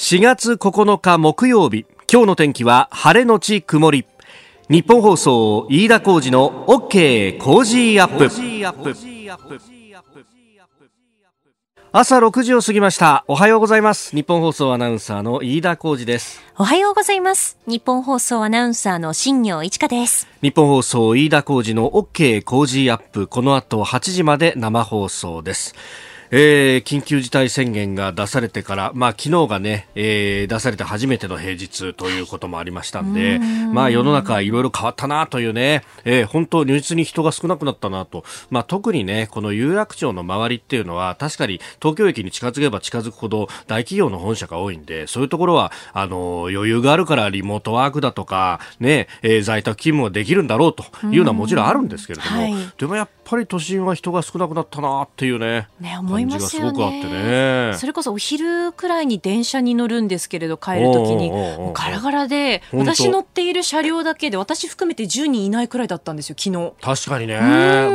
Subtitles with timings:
[0.00, 4.06] 4月9日木曜日今日の天気は晴れのち曇り。
[4.70, 8.30] 日本放送飯田浩二の OK コージーアップ。
[11.92, 13.26] 朝6時を過ぎました。
[13.28, 14.16] おはようございます。
[14.16, 16.40] ニッポン放送アナウンサーの飯田浩司です。
[16.56, 17.58] おはようございます。
[17.66, 20.26] ニッポン放送アナウンサーの新行市佳です。
[20.40, 23.26] 日本放送飯田浩二の OK コージーアップ。
[23.26, 25.74] この後8時まで生放送です
[26.32, 33.74] えー、緊急事態宣言が出されてから、まあ、昨日がね、えー、出されて初めての平日ということもありましたんで、ん。
[33.74, 55.68] まあ、世の中いろいろ変わったなというね、えー、本当、如実に人が少なくなったなと、まあ、特にね、この有楽町の周りっていうのは、確かに東京駅に近づけば近づくほど大企業の本社が多いんで、そういうところは、あの、余裕があるからリモートワークだとか、ね、えー、在宅勤務ができるんだろうというのはもちろんあるんですけれども、はい、でもやっぱり都心は人が少なくなったなっていうね。
[55.80, 57.72] ね、思いますよね。
[57.76, 61.30] それこそお昼くらいに電車に乗るんですけれど帰るときに
[61.74, 66.72] ガラガラで私乗っている車両だけで私含めて10人いないくらいだったんですよ昨日。
[66.80, 67.38] 確かにね。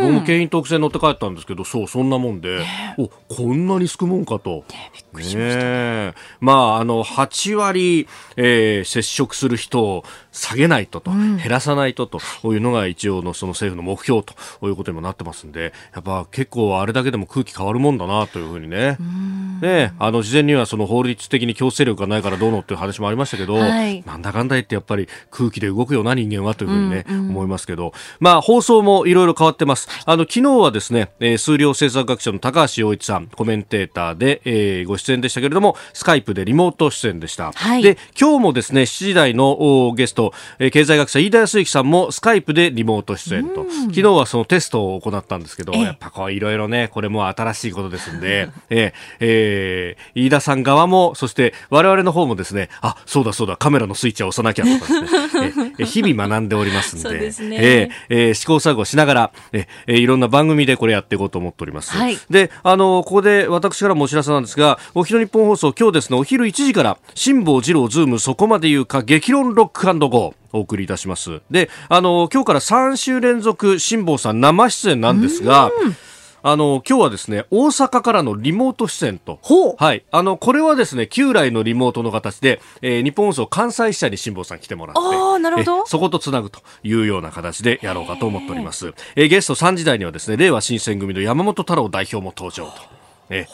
[0.02, 4.66] 僕も京浜特線乗って帰ったんですけど、そうそんなもんで、ね、おこんなにすくもんかと。
[4.70, 6.14] ね、びっくりしました、ね。
[6.40, 12.20] まああの8割、えー、接触する人を下げないとと、うん、減らさないとと
[12.54, 14.34] いうのが一応のその政府の目標と
[14.68, 18.98] いうことにもなってますんで、やっぱ結構あれだけでも空気変わるもんだなというふうにね。
[19.62, 29.88] ね、あの事前にはその法律的に強制力がないからどうのっていう話もありましたけど、はい、なんだかんだ言ってやっぱり空気で動くような人間はというふうにね、うんうん、思いますけど、まあ放送もいろいろ変わってます。
[30.06, 37.52] あの昨日はですね、えー、数量政策学者の高橋洋一さん、コメンテーターで、えー、ご出演でしたけれども、スカイプでリモート出演でした。
[37.54, 61.92] はい、で、今日もですね、7時台のゲスト、えー、経済学者飯田康之さんもスカイプでリモート出演と、昨日はそのテストを行ったんですけど、やっぱこういろいろね、これも新しいことですんで、えー、えー、飯田さん側も、そして我々の方もですね、あ、そうだそうだ、カメラのスイッチは押さなきゃとかですね、えー、日々学んでおりますんで、でね、えー、えー、試行錯誤しながら、えー、いろんな番組でこれやっていこうと思っております。
[61.92, 70.46] はい、で、あの、ここで私からもお知らせなんですが、お昼ニッポン放送、今日ですね、お昼1時から、辛坊治郎ズームそこまで言うか、激論 Rock & Go。
[70.56, 71.42] お送りいたします。
[71.52, 75.70] であの今日から3週連続辛坊さん生出演なんですが
[76.48, 79.40] あの今日はですね大阪からのリモート出演と。
[79.80, 80.06] はい。
[80.12, 85.88] あのこれはですね旧来のリモートの形で、えー、日本放送関西支社に辛坊さん来てもらってあなるほど。
[85.88, 93.48] そことつなぐというような形でやろうかと思っております、えー、ゲスト3時台にはですね令和新選組の山本太郎代表も登場とえ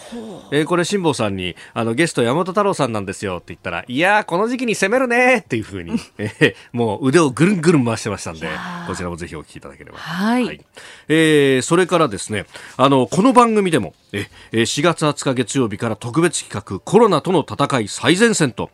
[0.52, 0.66] え。
[0.66, 3.38] これ辛坊さんにあのゲスト山本太郎さんなんですよ。
[3.38, 8.48] って言ったらいやこの時期に攻めるねっていうふうに、えもう腕をぐるんぐるん回してましたんで
[8.88, 9.98] こちらもぜひお聞きいただければ。
[9.98, 10.62] はい、はい、
[11.08, 12.46] えー、それからですね
[12.78, 18.70] あのこの番組でもえ4月20日月曜日から特別企画コロナとの戦い最前線と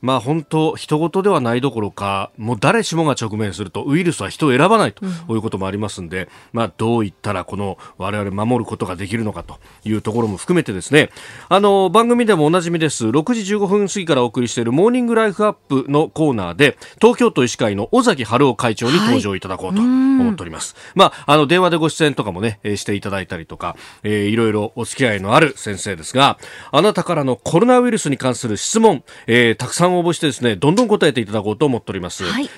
[0.00, 11.10] まあ本当人事ではないどころかもう誰しもが直面するとウイルスは人を選ばないということもありますんで、うん、まあどういったらこの我々守ることができるのかというところも含めてですね。
[11.48, 13.06] あの番組でもおなじみです。
[13.06, 26.38] 6時15分過ぎからお送りしているモーニングライフアップのコーナーで東京都医師会の尾崎春夫会長に登場いただこうと思っております、はい、まああの電話でご出演とかもねしていただいたりとか、えー、いろいろお付き合いのある先生ですが
[26.72, 32.24] あなたからのコロナウイルスに関する質問、えー、たくさん応募してですね、どんどん答えていただこうと思っております。
[32.24, 32.48] はい、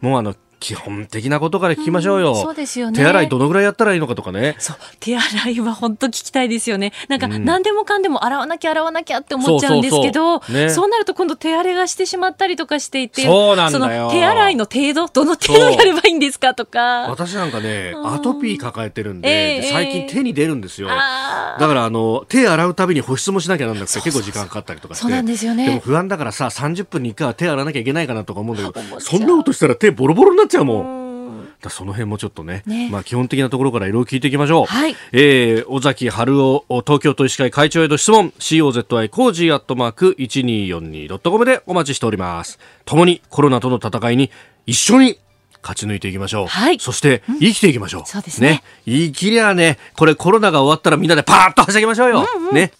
[0.00, 2.32] もうあの、基本的なことから聞きましょうよ。
[2.32, 2.98] うそうですよね。
[2.98, 4.56] 手洗いどのぐらいやったらいいのかとかね。
[4.58, 4.76] そう。
[5.00, 6.92] 手洗いは本当聞きたいですよね。
[7.08, 14.10] なんか、何でもかんでも洗わなきゃ洗わなきゃって思っちゃうんですけど、そう、ね、なると今度手荒れがしてしまったりとかしていて、そうなんだよ。
[14.10, 17.08] 手洗いの程度、どの程度やればいいんですかとか。
[17.08, 20.88] 私なんかね、アトピー抱えてるんで、えー、最近手に出るんですよ。
[20.88, 25.02] だからあの、手洗うたびに保湿もしなきゃなんなくて結構時間かかったりとかして。
[25.02, 25.66] そうなんですよね。
[25.66, 30.98] でも不安だからさ、30分に1回は手洗わなきゃいけないかなとか思うんだけど、そんなことしたら手ボロボロになっちゃうもん。
[31.60, 34.66] だその辺もちょっとね、ね、まあ基本的なところからいろいろ聞いていきましょう。
[34.66, 34.94] はい。
[35.12, 42.58] えー、尾崎治夫東京都医師会会長への質問、COZY コージーアットマーク 1242.com でお待ちしております。
[42.84, 44.30] 共にコロナとの戦いに
[44.66, 45.18] 一緒に
[45.62, 46.46] 勝ち抜いていきましょう。
[46.46, 46.78] はい。
[46.78, 48.00] そして、生きていきましょう。
[48.02, 48.48] うん、そうですね。
[48.48, 48.62] ね。
[48.86, 52.26] 生きりゃね、これコロナが終わったらみんなでパーッとはしゃぎましょうよ。
[52.36, 52.72] うんうん、ね。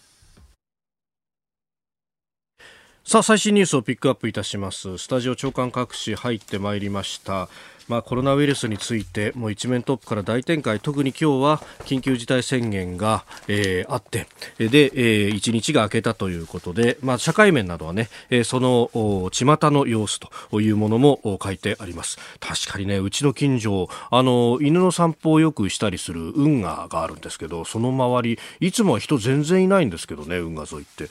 [3.08, 4.98] さあ、最新ニュースをピックアップいたします。
[4.98, 7.48] スタジオ朝刊各紙入ってまいりました。
[7.88, 10.80] まあ、コロナウイルスについてもう一面トップから大展開。
[10.80, 14.26] 特に今日は緊急事態宣言が、えー、あって。
[14.58, 18.90] で、えー、1日が明けたということで、まあ、社会面などはね、えー、その
[19.32, 22.18] 巷の様子というものも書いてあります。
[22.40, 31.08] 確かにねうちの近所あの犬の散歩をよくしたりする運河があるんですけどその周りいつもは人全然いないんですけどね運河沿いって。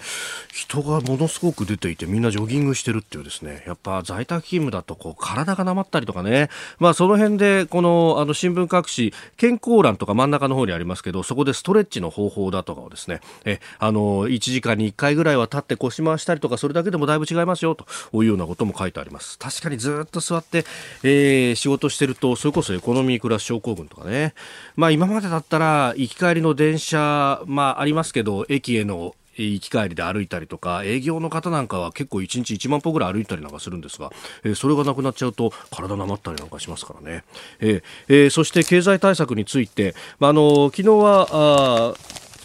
[0.54, 3.64] 人がものすごく出ていてみんなジョギングしてるっていうですね。
[3.68, 6.50] やっぱ在宅勤務だとこう体がなまったりとかね
[6.80, 19.38] まあ、その辺でこのあの新聞各紙健康欄とか真ん中の方にありますけどそこでストレッチの方法だとかをですねえあの1時間に1回ぐらいは立って腰回したりとかそれだけでもだいぶ違いますよというようなことも書いてあります。
[19.40, 20.66] 確かにずっと座って、
[21.04, 24.34] えー、仕事してるとそれこそエコノミークラス症候群とかね。
[24.76, 34.12] まあ今までだったら行き帰りの電車まあありますけど駅への行き帰りで歩いたりとか営業の方なんかは結構1日1万歩ぐらい歩いたりなんかするんですが、
[34.44, 37.24] えー、それがなくなっちゃうと体なまったりなんかしますからね、
[37.60, 41.96] えーえ、そして経済対策について、まあ、あの昨日は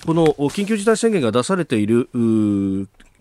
[0.07, 2.09] この緊急事態宣言が出されている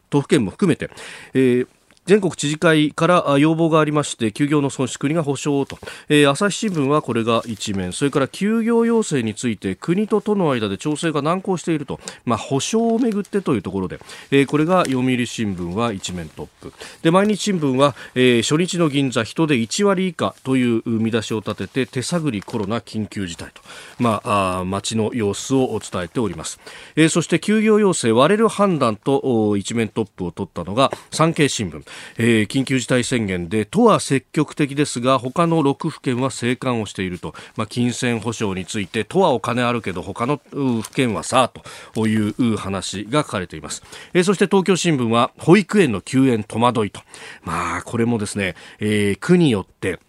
[0.10, 0.90] 都府県も含めて、
[1.34, 1.68] えー
[2.06, 5.78] 全国知事会から要望がありまして休業の損失国が保証と、
[6.10, 7.94] えー、朝日新聞はこれが一面。
[7.94, 14.00] それから休業要請について国と都の間で調整が難航していると、まあ、保証をめぐってというところで、
[14.32, 16.74] えー、これが読売新聞は一面トップ。
[17.04, 23.62] で毎日新聞は、えー、初日の銀座人で1割以下という見出しを立てて手探りコロナ緊急事態と、
[24.00, 26.60] まあ、あ街の様子を伝えております、
[26.96, 31.91] えー、そして休業要請割れる判断と一面トップを取ったのが産経新聞。
[32.18, 41.62] えー、緊急事態宣言で都は積極的ですが他の6府県は静観をしていると、まあ、金銭保障について都はお金あるけど他の府県はさあ
[41.94, 43.84] という話が書かれています、
[44.14, 47.02] えー、そして東京新聞は保育園の休園戸惑いと。
[47.44, 50.00] まあこれもですね、えー、区によって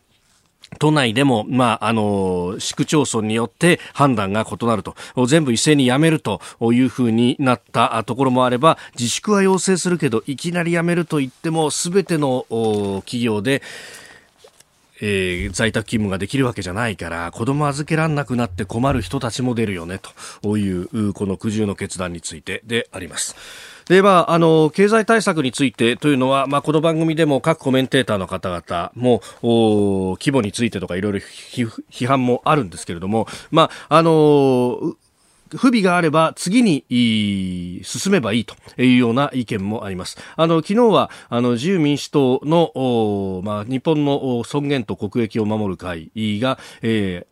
[0.78, 4.94] 都内でも、まあ、あの、市区町村によって判断が異なると、
[5.26, 12.46] 全部一斉にやめるというふうになったところもあれば、自粛は要請するけど、いきなりやめると言っても、すべての
[13.04, 13.62] 企業で、
[15.04, 19.98] えー、在宅勤務ができるわけじゃないから子供預けられなくなって困る人たちも出るよね
[20.42, 23.71] というこの苦渋の決断についてであります。
[23.88, 34.94] で、まあ、あの、経済対策についてというのは、まあ、この番組でも各コメンテーターの方々も、規模についてとかいろいろ批判もあるんですけれども、まあ、あの、
[35.56, 36.84] 不備があれば次に
[37.84, 40.18] 進めばいいというような意見もあります。
[40.36, 47.31] あの昨日はあの自由民主党のまあ日本の尊厳と国益を守る会が、えー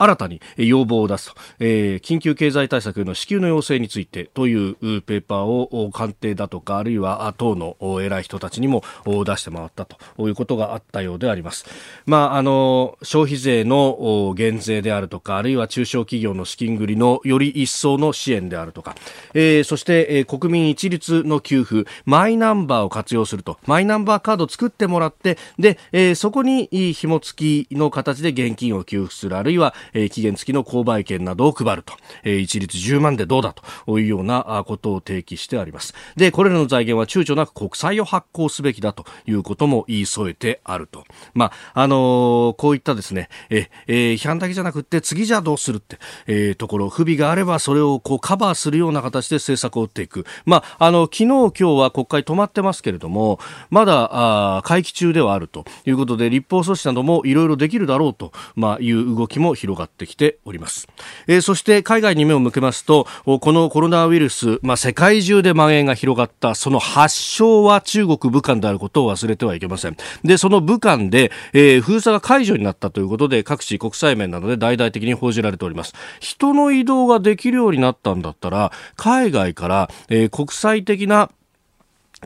[0.00, 11.66] 新たに要望を出すと、えー、緊急経済対策の支給の要請についてというペーパーを官邸だとかあるいは党の偉い人たちにも出して回ったということがあったようであります。
[12.06, 18.96] まあ、あの消費税の減税であるとかあるいは中小企業の資金繰りのより一層の支援であるとか、
[19.34, 23.58] えー、そして、えー、国民一律の給付マイナンバーを活用すると。
[23.66, 29.36] マイナンバーカードを作ってもらってで、えー、そこに紐付きの形で現金を給付する。
[29.36, 31.94] あるいはえ、期限付きの購買券などを配ると、
[32.24, 33.54] え、一律10万でどうだ
[33.86, 35.94] というようなことを提起してあります。
[36.16, 41.04] で、これらの財源は躊躇なく国債を発行すべきだということも言い添えてあると。
[41.34, 50.24] まあ、あのー、こういったですね、ええー、批判だけじゃなくて次じゃあどうするって、えー、ところ、不備があればそれをこうカバーするような形で政策を打っていく。
[50.44, 53.38] まあ、あの、昨日今日は国会止まってますけれども、
[53.70, 60.88] まだ、あ会期中ではあるということで、立法措置などもいろいろできるだろうと、まあ、いう動きも広がってきております、
[61.26, 69.96] えー、そして海外に目を向けますとこのコロナウイルス、まあ、世界中で蔓延が広がったその発祥は中国武漢であることを忘れてはいけません。
[70.24, 75.94] でその武漢で、えー、封鎖が解除になったということで各地国際面などで大々的に報じられております。
[76.20, 81.30] 人の移動ができるようになったんだったら海外から、えー、国際的な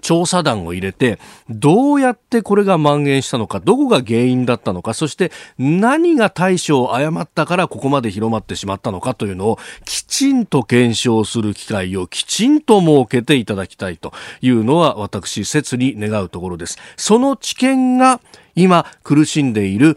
[0.00, 16.78] 調査団を入れて、どうやってこれが蔓延したのか、どこが原因だったのか、そして何が対処を誤ったからここまで広まってしまったのかというのをきちんと検証する機会をきちんと設けていただきたいというのは私、切に願うところです。
[16.96, 18.20] その知見が
[18.54, 19.96] 今苦しんでいる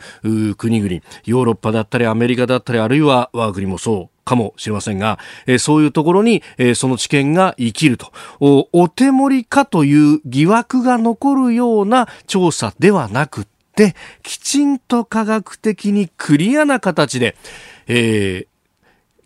[0.57, 8.11] 国々、ヨーロッパだったりアメリカだったりあるいは我が国もそうかもしれませんが、えー、そういうところに、えー、その知見が生きると。
[8.39, 13.45] お、お手盛りかという疑惑が残るような調査ではなく
[13.75, 17.37] て、きちんと科学的にクリアな形で、
[17.87, 18.47] えー、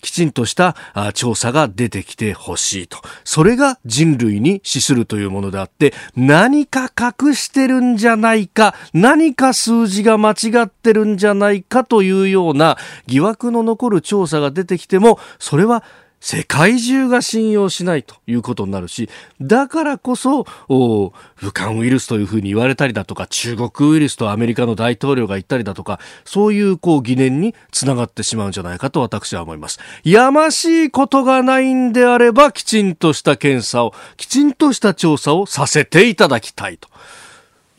[0.02, 0.76] きちんとした
[1.14, 2.98] 調査が出てきてほしいと。
[3.24, 12.78] それが人類に資するというものであって、何か隠してるんじゃないか、何か数字が間違ってるんじゃないかというような
[13.08, 15.84] 疑惑の残る調査が出てきても、それは
[16.22, 19.10] 世界中が信用しないということになるし、
[19.42, 21.12] だからこそ、武
[21.52, 29.80] 漢ウイルスというふうに言われたりだとか、中国ウイルスとアメリカの大統領が言ったりだとか、そういうこう疑念につながってしまうんじゃないかと私は思います。
[30.04, 36.88] やましいことがないんであれば、きちんとした検査を、きちんとした調査をさせていただきたいと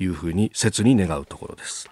[0.01, 1.92] いうふうに切に願うところです。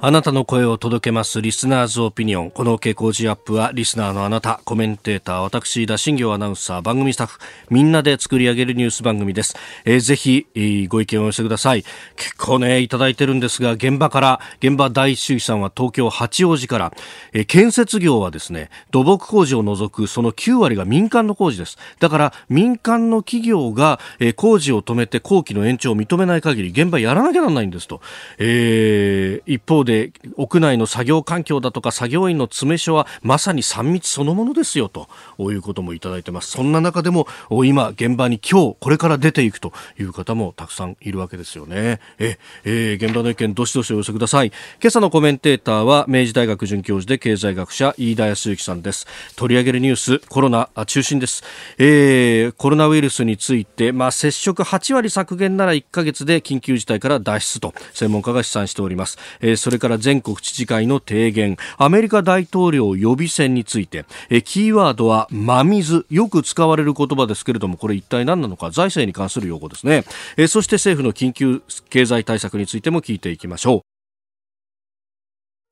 [0.00, 2.50] あなたの声を届けますリスナーズオピニオン。
[2.52, 9.56] この傾向時アップはリスナーのあなた、コメンテーター、私、田新行アナウンサー、番組スタッフ、みんなで作り上げるニュース番組です。
[9.84, 11.82] えー、ぜひ、えー、ご意見を寄せてください。
[12.14, 16.92] 結構ね、いただいてるんですが、現場から、現場第一主義さんは東京八王子から、
[17.32, 21.76] えー、建設業はですね、土木工事を除くその9割が民間の工事です。
[21.98, 28.00] だから、民間の企業が、えー、工事を止めて工期の延長を認めない限り、現場やらなきゃならないんですと。
[28.38, 36.50] えー、一方で屋内の作業環境だとか作業員の詰め所はまさに3密そのものですよということもいただいてます。
[36.50, 37.26] そんな中でも
[37.64, 42.00] 今現場に今日これから出ていくという方もたくさんいるわけですよね。
[42.18, 44.52] え、えー、現場の意見どしどしお寄せください。
[44.80, 49.06] 今朝のコメンテーターは明治大学准教授で経済学者飯田康之さんです。
[49.36, 51.42] 取り上げるニュースコロナ中心です、
[51.78, 61.56] えー、コロナウイルスについて、まあ、接触8割削減なら1ヶ月で緊急事態から脱出と専門家が試算しております、えー、それから全国知事会の提言。
[61.76, 64.04] アメリカ大統領予備選について。
[64.30, 66.06] えキーワードは真水。
[66.10, 68.70] よく使われる言葉ですけれどもこれ一体何なのか。
[68.70, 70.04] 財政に関する用語ですね。
[70.36, 73.98] えそして政府の緊急経済対策についても聞いていきましょう。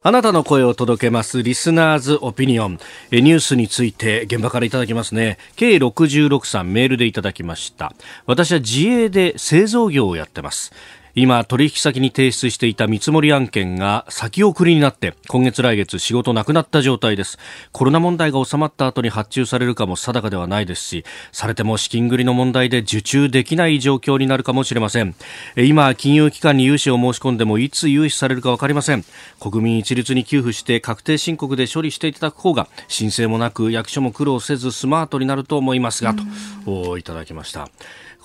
[0.07, 2.79] あなたの声を届けますリスナーズオピニオン。
[3.11, 5.37] ニュースについて現場からいただきますね。
[5.57, 7.93] K66 さんメールでいただきました。
[8.25, 10.73] 私は自営で製造業をやってます。
[11.19, 17.39] 今取引先に提出していた見積もり案件が先送りになって今月来月仕事なくなった状態です。
[17.73, 25.15] コロナ問題が収まった後に発注されるかも定かではないですしされても資金繰りの問題で受注できない状況になるかもしれません。
[25.57, 29.03] 今金融機関に融資を申し込んでもいつ融資されるか分かりません。
[29.41, 36.15] 国民一律に給付して確定申告で処理していただく方が申請もなく役所も苦労せずスマートになると思いますが
[36.67, 37.71] といただきました。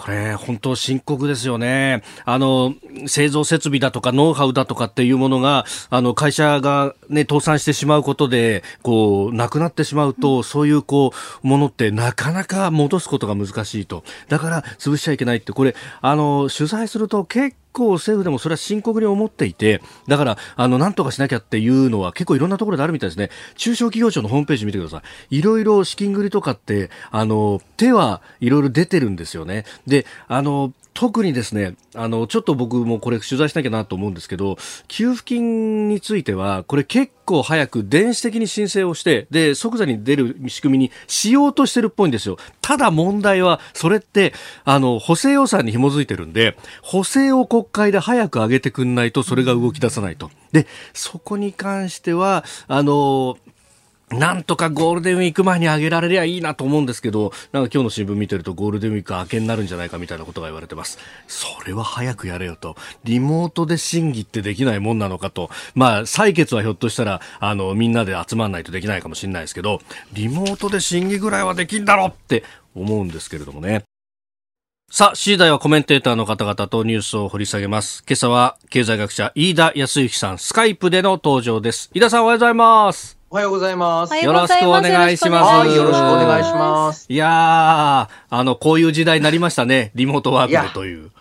[0.01, 2.01] これ、本当深刻ですよね。
[2.25, 2.73] あの、
[3.05, 11.13] 製造設備だとかノウハウだとかっていうものが、あの、会社がね、倒産してしまうことで、こう、なくなってしまうと、そういうこ
[11.43, 14.03] う、ものってなかなか戻すことが難しいと。
[14.29, 23.29] だから、潰しちゃいけないって、これ、あの、取材すると結構政府でもそれは深刻に思っていて、だから、あの、なんとかしなきゃっていうのは結構いろんなところであるみたいですね。
[23.55, 25.37] 中小企業庁のホームページ見てください。
[25.37, 29.65] いろいろ資金繰りとかって、あの、手はいろいろ出てるんですよね。
[29.87, 34.57] で、あの、特にですね、あの、ちょっと僕もこれ取材しなきゃなと思うんですけど、
[34.87, 42.37] 給付金については、これ結構早く電子的に申請をして、で、即座に出る仕組みにしようとしてるっぽいんですよ。
[42.61, 44.33] ただ問題は、それって、
[44.65, 50.29] あの、補正予算に紐づいてるんで、補正を国会で早く上げてくんないと、それが動き出さないと。
[50.51, 53.37] で、そこに関しては、あの、
[54.11, 60.97] なんとかゴールデンウィーク前に上げられりゃいいなと思うんですけど、なんか今日の新聞見てるとゴールデンウィーク明けになるんじゃないかみたいなことが言われてます。
[61.27, 62.75] それは早くやれよと。
[63.03, 65.49] リモートで審議ってできないもんなのかと。
[65.75, 69.81] まあ、採決はひょっとしたら、あの、みんなで集まらないとできないかもしれないですけど、
[70.13, 72.43] リモートで審議ぐらいはできんだろって
[72.75, 73.83] 思うんですけれどもね。
[74.93, 78.03] さあ、次第はコメンテーターの方々とニュースを掘り下げます。
[78.05, 81.89] 今朝は経済学者飯田康之さん、スカイプでの登場です。
[81.93, 83.20] 飯田さんおはようございます。
[83.33, 84.15] おはようございます。
[84.17, 85.73] よろしくお願いします。
[85.73, 87.05] よろしくお願いします。
[87.07, 87.29] いやー、
[88.29, 89.91] あの、こういう時代になりましたね。
[89.95, 91.11] リモートワークでという。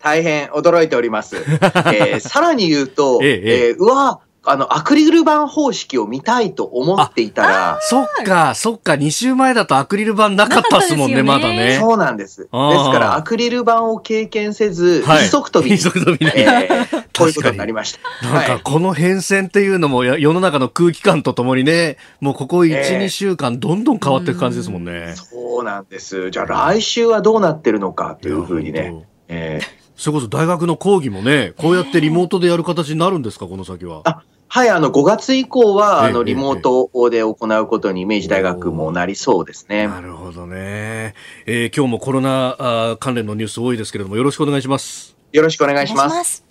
[0.00, 1.36] 大変驚いております。
[1.36, 7.78] えー、さらに言うと、 えええー、うわあの、アクリル板方式を見たいと思っていたら。
[7.80, 11.78] そっか、そっか、2週前だとアクリル板なかったっすもんね、ねまだね。
[11.80, 12.42] そうなんです。
[12.42, 15.72] ですから、アクリル板を経験せず、はい、一足飛び。
[15.72, 16.32] 一足飛びね。
[16.34, 18.28] えー、こういうことになりました。
[18.28, 25.14] なんか、この変遷っていうのも、世の中の空気感とともにね、もうここ1、えー、2週間、どんどん変わっていく感じですもんね。
[25.14, 26.30] そうなんです。
[26.30, 29.06] じゃあ、来週はどうなってるのかというふうにね。
[29.28, 34.02] えーそれこそ大学の講義もね、こうやってリモートでやる形になるんですか、この先は？
[34.04, 39.86] あはい、あの、5月以降は、あの、リモートで行うことに明治大学もなりそうですね。
[39.86, 41.14] なるほどね。
[41.46, 45.16] えー、今日もコロナあ関連のニュース多いですけれども、よろしくお願いします。
[45.32, 46.44] よろしくお願いします。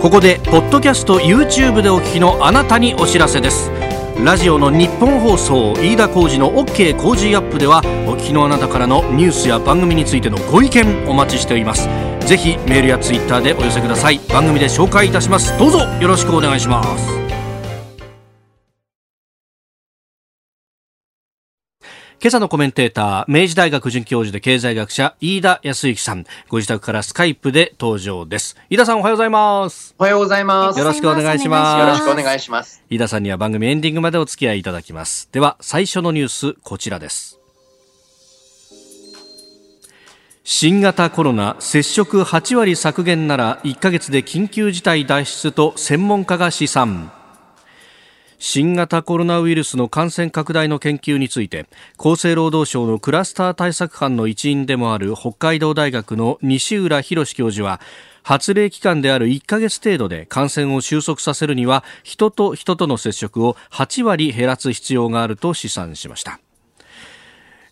[0.00, 3.70] ここでポッドキャスト YouTube でお聞きのあなたにお知らせです
[4.24, 11.88] ラジオの日本放送飯田浩司の OK 工事アップではお聞きのあなたからのニュースや番組についてのご意見お待ちしております。
[12.26, 14.18] ぜひメールやツイッターでお寄せください。
[14.28, 15.58] 番組で紹介いたします。
[15.58, 17.29] どうぞよろしくお願いします。
[22.22, 26.26] 今朝のコメンテーター、明治大学准教授で経済学者、飯田康之さん。
[26.50, 28.58] ご自宅からスカイプで登場です。
[28.68, 29.94] 飯田さんおはようございます。
[29.98, 30.78] おはようございます。
[30.78, 31.80] よろしくお願いします。
[31.80, 32.82] よろしくお願いします。
[32.90, 35.30] 飯田さんには番組エンディングまでお付き合いいただきます。
[35.32, 37.38] では、最初のニュース、こちらです。
[40.44, 47.12] 新型コロナ接触8割削減なら1ヶ月で緊急事態脱出と専門家が試算。
[48.42, 51.66] 新型コロナウイルスの感染拡大の研究について
[51.98, 57.82] 厚生労働省のクラスター対策班の一員でもある北海道大学の西浦博教授は
[58.22, 66.40] 発令期間である1ヶ月程度で感染を収束させるには人と人との接触を8割減らす必要があると試算しました。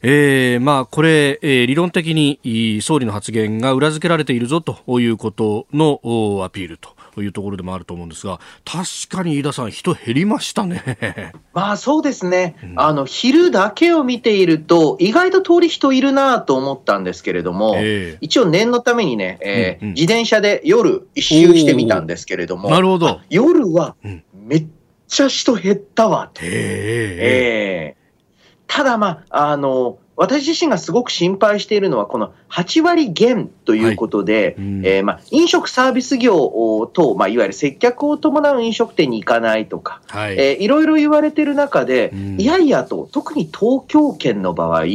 [0.03, 11.33] えー、まあこれ、えー、理論的に総理の発言が裏付けられているぞということのアピールとというところでもあると思うんですが確かに飯田さん人減りましたね。
[11.53, 23.21] まあそうですね、うん、あの昼だけを見ていると意外と通り人いるなと思ったんですけれども、えー、一応念のためにね、えー、うんうん、自転車で夜一周してみたんですけれどもなるほど。
[23.31, 23.97] 夜は
[24.33, 24.67] めっ
[25.09, 34.67] ちゃ人減ったわと、えー、ただまああの私自身がすごく心配しているのは、この8割減ということで、はい。
[34.85, 40.37] えー、まあ、飲食サービス業と、まあ、いわゆる接客を伴う飲食店に行かないとか、はい。
[40.37, 44.89] えー、いろいろ言われている中で、うん、いやいやと、特に東京圏の場合、はい、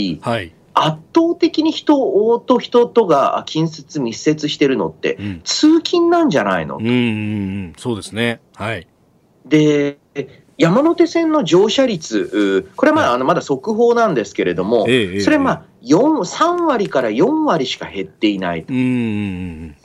[0.73, 8.41] 圧倒的に人と人とが近接、密接してるのって、通勤なんじゃないの、うん、うん、そうですね。
[8.55, 8.87] はい。
[9.45, 9.99] で、
[10.57, 18.73] 山手線の乗車率、これはまああのまだ速報なんですけれども、ええ、それはまあ3割から4割しか減っていないと。
[18.73, 19.75] うん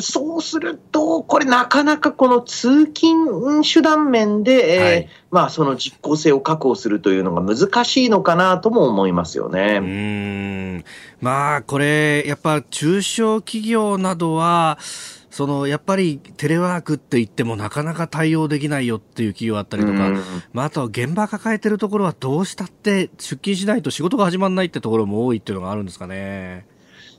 [0.00, 9.78] そうすると、これ、なかなかこの通勤手段面で、はい、えー、まあ、その実効性を確保するというのが難しいのかなとも思いますよね。
[9.80, 10.84] うん。
[11.22, 14.78] まあ、これ、やっぱ中小企業などは、
[15.30, 20.10] そのやっぱりテレワークって言ってもなかなか対応できないよっていう企業あったりとか、
[20.52, 26.66] まあ、あとは現場抱えてるところはどうしたって出勤しないと仕事が始まらないってところも多いっていうのがあるんですかね。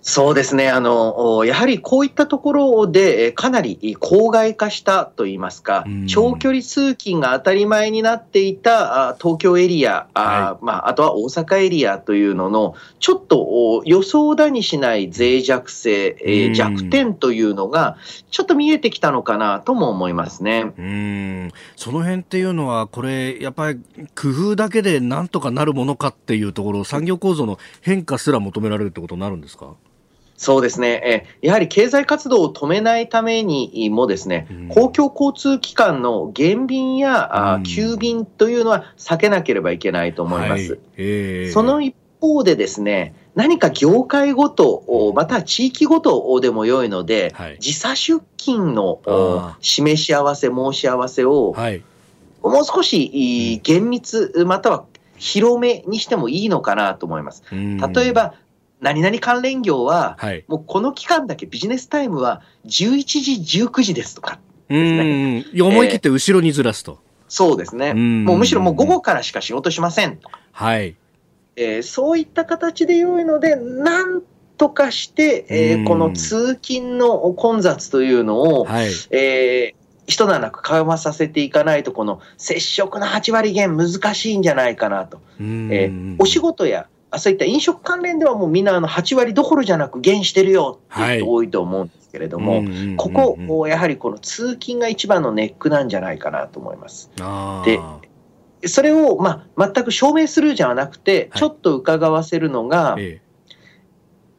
[0.02, 0.70] そうですね。
[0.70, 17.98] あの、やはりこういったところで、かなり郊外化したといいますか、長距離通勤が当たり前になっていた東京エリア、はい、まあ、あとは大阪エリアというのの、ちょっと予想だにしない脆弱性、え弱点というのが、
[18.32, 20.72] ちょっと見えてきたのかなとも思いますね。
[20.78, 21.52] うん。
[21.76, 23.80] その辺っていうのは、これ、やっぱり
[24.16, 29.74] 工夫だけでなんとかなるものかっていうところ、産業構造の変化すら求められるってことになるんですか？
[30.40, 31.02] そうですね、
[31.42, 40.72] えやはり経済活動を止めないためにもですね、うん、公共交通機関の減便や、うん、急便というのは避けなければいけないと思います。
[40.72, 40.80] はい。
[40.96, 51.84] えー、その一方でですね、何か業界ごと、または地域ごとでも良いので、はい、時差出勤の示し合わせ、申し合わせを、はい、
[52.42, 54.86] もう少し厳密、または
[55.18, 57.44] 広めにしてもいいのかなと思います。
[57.52, 58.36] 例えば、
[58.82, 63.04] 何々関連業は、はい、もうこの期間だけビジネスタイムは11
[63.44, 64.40] 時、19時ですとか
[64.70, 65.62] ですね。
[65.62, 66.92] 思い切って後ろにずらすと。
[66.92, 67.94] えー、そうですね。
[67.94, 70.40] もうむしろもう午後からしか仕事しませんとか。
[70.52, 70.96] はい。
[71.56, 74.22] えー、そういった形で良いので、なん
[74.58, 85.20] とかして、えー、この通勤の混雑というのを、はい、えー、一段落緩和させていかないと、この接触の8割減難しいんじゃないかなと。
[85.40, 86.88] えー、お仕事や
[87.18, 92.64] そういった飲食関連ではもうみんなあの8割どころじゃなく減してるよっていう人多いと思うんですけれども、
[92.98, 97.10] ここ、やはりこの通勤が一番のネックなんじゃないかなと思います。
[97.66, 97.80] で
[98.68, 103.22] それを、まあ、全く証明するじゃなくて、ちょっと伺わせるのが、はい、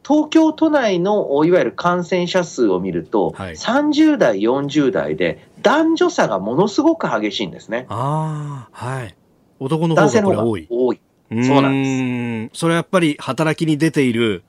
[0.07, 7.87] 東京都内のいわゆる感染者数を見ると、はい、30代、40代で男女差がものすごく激しいんですね。
[7.89, 9.15] あはい、
[9.59, 10.67] 男の方が多い。
[10.69, 12.59] 多いそうなんです。
[12.59, 14.43] それはやっぱり働きに出ている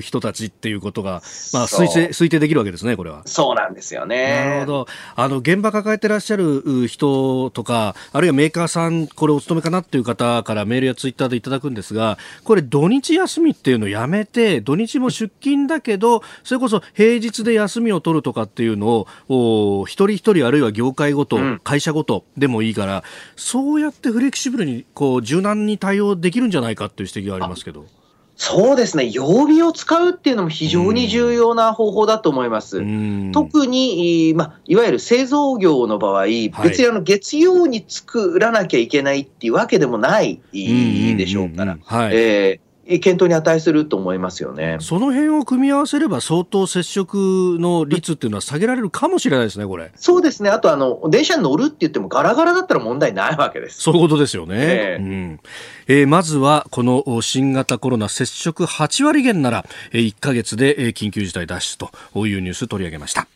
[0.00, 3.22] 人たちっていうことが、まあ、推定推定できるわけですね、これは。
[3.26, 4.28] そうなんですよね。
[4.28, 4.86] なるほど。
[5.16, 23.04] あの、現場抱えてらっしゃる人とか、あるいはメーカーさん、これお勤めかなっていう方からメールやツイッターでいただくんですが、これ土日休みっていうのをやめて、土日も出勤だけど、それこそ平日で休みを取るとかっていうのを、一人一人あるいは業界ごと、うん、会社ごとでもいいから、
[23.36, 27.86] そうやってフレキシブルに、こう、柔軟に対応できるんじゃないかっていう指摘がありますけど。
[28.40, 32.80] そうですね、曜日を使うっていうのも非常に重要な方法だと思います。
[33.32, 36.26] 特に、まあ、いわゆる製造業の場合、
[36.62, 41.76] 別にあの月曜に作らなきゃいけないっていうわけでもないでしょうから、
[42.12, 54.56] え検討に値すると思いますよねその辺を組み合わせれば、相当接触の率っていうのは下げられるかもしれないですね、これそうですね、あとあの、電車に乗るって言っても、ガラガラだったら問題ないわけですそういうことですよね。
[54.58, 55.40] えー、うん
[55.88, 61.90] えー、まずは、この新型コロナ接触8割減なら、1か月で緊急事態脱出と
[62.26, 63.28] いうニュース取り上げました。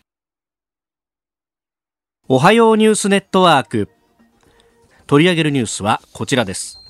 [2.29, 3.89] おはようニュースネットワーク。
[5.07, 6.82] 取り上げるニュースはこちらです。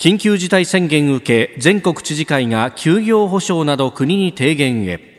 [0.00, 5.09] 緊急事態宣言受け全国知事会が休業補償など国に提言へ。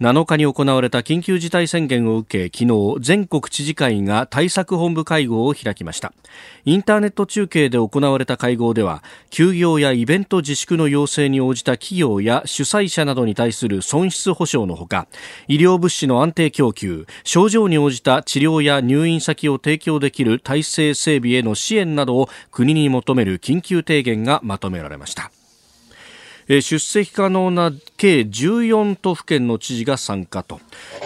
[0.00, 6.14] 7日に行われた緊急事態宣言を受け昨日全国知事会が対策本部会合を開きました。
[6.64, 15.06] インターネット中継で行われた会合では休業やイベント自粛の要請に応じた企業や主催者などに対する損失補償のほか
[15.48, 25.30] 医療物資の安定供給症状に応じた治療や入院先を提供できる体制整備への支援などを国に求める緊急提言がまとめられました。
[26.52, 30.58] え出席可能な計14都府県の知事が参加と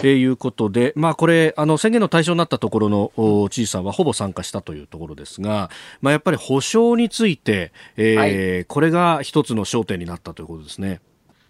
[0.03, 5.69] いうことで、まあ、これあの宣言の対象になったところの知事さんはほぼ参加したというところですが、
[6.01, 10.99] まあ、やっぱり補償について、えーはい、これが一つの焦点になったということですね。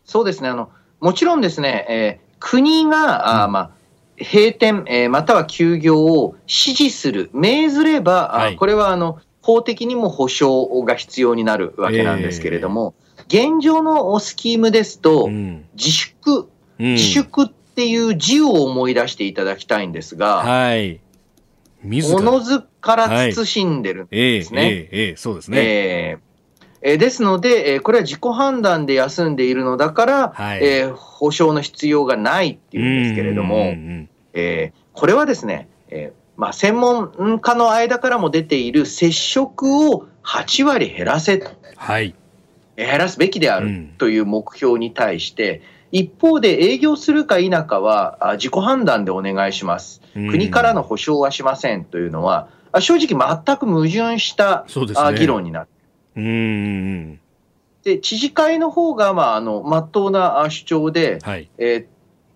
[0.03, 0.49] そうですね。
[0.49, 3.71] あのもちろんですね、えー、国が、あまあ
[4.17, 15.29] 閉店、えー、または休業を指示する、命ずれば、はい、これはあの法的にも補償が必要になるわけなんですけれども、えー現状のスキームですと、
[15.73, 20.99] 自粛、自粛っていう字を思い出していただきたいんですが、はい。
[21.83, 24.61] おのずから慎んでるんですね。
[24.61, 25.57] はい、えー、えー、えー、そうですね。
[25.59, 26.25] えー
[26.87, 33.73] えですので、えこれは自己判断で休んでいるのだから、はい、えー、保証の必要がないっていうんですけれども、
[34.33, 41.49] えこれはですね、えーまあ、専門家の間からも出ている接触を8割減らせと。
[41.75, 42.13] はい
[42.75, 45.61] 減らすべきであるという目標に対して、
[45.93, 53.07] うん、一方で営業するか否かは自己判断でお願いします、うん、国からの保証はしませんというのは、正直、
[53.45, 55.75] 全く矛盾した、ね、議論になって
[56.15, 57.19] うん。
[57.83, 61.85] で知事会の方がまああの真っ当な主張で、はい、えー、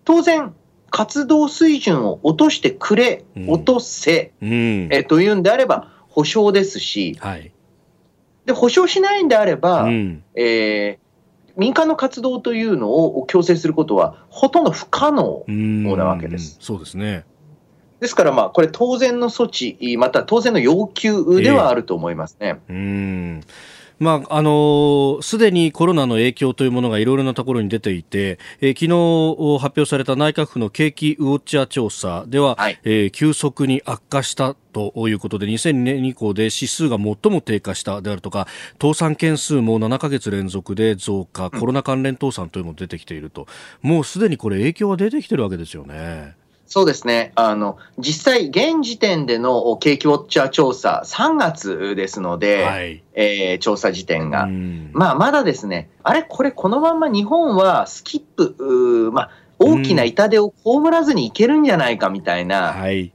[0.04, 0.54] 当然、
[0.90, 4.48] 活動水準を落としてくれ、落とせ、うん、
[4.90, 7.52] えー、というんであれば、保証ですし、はい、
[8.46, 10.98] で、保証しないんであれば、うん、えー、
[11.56, 16.56] 民間の活動というのを強制することは、ほとんど不可能なわけです。
[16.60, 17.24] そうですね。
[18.00, 22.60] ですから、まあ、これ当然の措置、また当然の要求ではあると思いますね。
[22.68, 23.40] えー、うん
[24.00, 38.48] まあ、あのすでにコロナの影響というものがいろいろなところに出ていて、えー、昨日発表された内閣府の景気ウォッチャー調査では、はい、えー、急速に悪化したということで2002年以降で指数が最も低下したであるとか
[38.80, 43.46] 倒産件数も7か月連続で増加、コロナ関連倒産というのも出てきていると、
[43.82, 46.39] もうすでにこれ影響は出てきてるわけですよね。
[46.72, 47.32] そうですね。
[47.34, 54.48] あの、実際、現時点での景気ウォッチャー調査、3月ですので、はい、えー、調査時点が。
[54.92, 63.12] まあ、まだですね、あれ、これ、このまま日本はスキップ、まあ、大きな痛手を被らずにいけるんじゃないかみたいな、はい、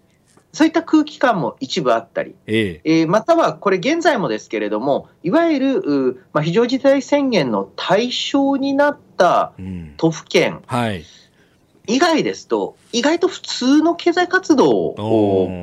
[0.51, 3.03] そういった空気感も一部あったり、ええ。
[3.03, 9.53] ー、またはこれ、現在もですけれども、いわゆる、まあ、非常事態宣言の対象になった
[9.95, 11.05] 都府県、うんはい
[11.88, 14.93] 以外ですと、意外と普通の経済活動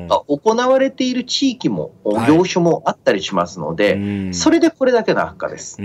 [0.09, 1.93] が行われている地域も、
[2.27, 5.77] 業種もあったりしますので、それでこれだけの悪化です。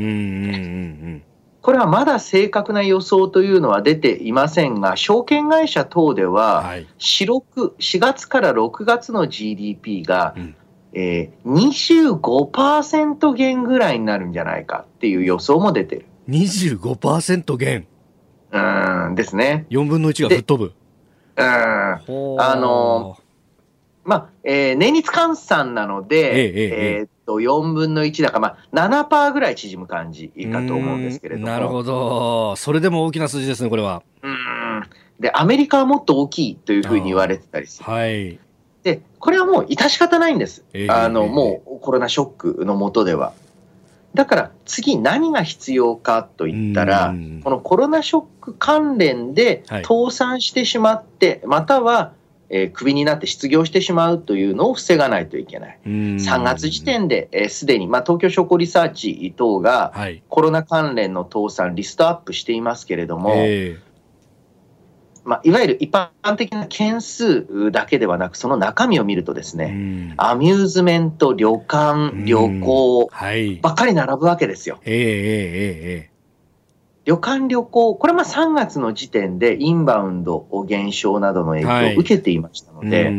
[1.69, 6.65] これはまだ正確な予想というのは出ていませんが、証券会社等では、
[6.99, 7.43] 4,
[7.79, 10.35] 4月から6月の GDP が、
[10.93, 16.07] えー、25%減ぐらいになるんじゃないかっていう予想も出てる。
[16.29, 17.87] 25%減
[18.53, 19.67] うんですね。
[19.71, 20.73] 4分の1が吹っ飛ぶ。
[21.37, 21.45] うん。
[21.45, 23.19] あの、
[24.05, 31.47] まあ、えー、年率換算なので、えええー、っと、4分の1だから、まあ、7%ぐらい縮む感じかと思うんですけれども。
[31.47, 32.57] なるほど。
[32.57, 34.03] それでも大きな数字ですね、これは。
[34.23, 34.85] うん。
[35.21, 37.91] で、アメリカはもっと大きいというふうに言われてたりする。
[37.91, 38.39] はい。
[38.83, 40.65] で、これはもう致し方ないんです。
[40.73, 43.35] えー、あの、もうコロナショックのもとでは。
[44.15, 52.13] だから次何が必要かといったら、このコロナショック関連で倒産してしまって、はい、または
[52.51, 55.79] えー、クビになって失業してしまうというのを防がないといけない。
[55.85, 59.93] 3月時点ですで、えー、に、まあ、東京商工リサーチ等が
[60.29, 63.81] コロナ関連の倒産リストアップしていますけれども、えー、
[65.25, 73.11] まあ、いわゆる一般的な件数だけではなく、その中身を見るとですね、アミューズメント、旅館、旅行
[73.63, 74.79] ばっかり並ぶわけですよ。
[74.85, 75.03] えー、えー、
[76.05, 76.19] えー
[77.09, 83.15] 旅館旅行、これは3月の時点でインバウンド減少などの影響を受けていましたので、はい、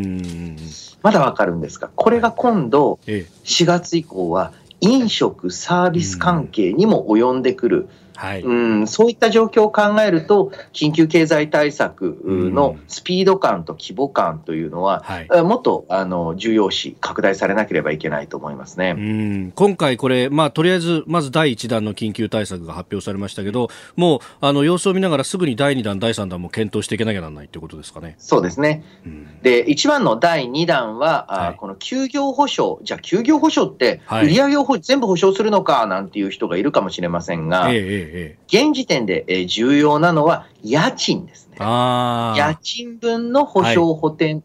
[1.01, 7.89] まだわかるんですが、これが今度、4月以降は飲食サービス関係にも及んでくる。
[8.19, 18.93] はい、うんそういった状況を考えると、緊急経済対策のスピード感と規模感というのは、はい、もっとあの重要視、拡大されなければいけないと思いますね。
[18.97, 19.51] うん。
[19.55, 28.15] 今回、これ、まあ、とりあえず、まず第1弾の緊急対策が発表されましたけど、もうあの様子を見ながら、すぐに第2弾、第3弾も検討していけなきゃならないということですかね。
[28.17, 38.08] そうですね、うん、で1番の第2弾は、はい、この休業保障、じゃあ、休業保障って、売上を全部保障するのかなんていう人がいるかもしれませんが、ええ
[38.47, 41.57] 現時点で重要なのは家賃ですね。
[41.59, 44.35] 家賃分の保証補填。
[44.35, 44.43] はい。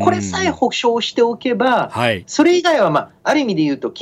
[0.00, 3.92] これさえ保証しておけば、はい、それ以外は、まあ、ある意味で言うと、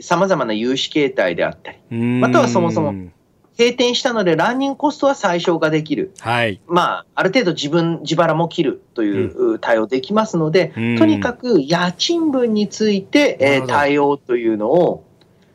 [0.00, 2.92] さまざまな融資形態であったり、またはそもそも
[3.58, 15.04] 閉店したので、ランニングコストは最小化できる、はい、まあ、ある程度自分、自腹も切るという対応できますので、うん、とにかく家賃分について、えー、対応というのを、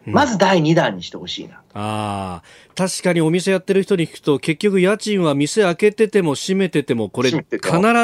[0.06, 1.62] まず第2弾にしてほしいな。
[1.80, 2.44] ああ、
[2.76, 7.44] 確かにお店やってる人に聞くと、結局家賃は店開けてても閉めてても、これ必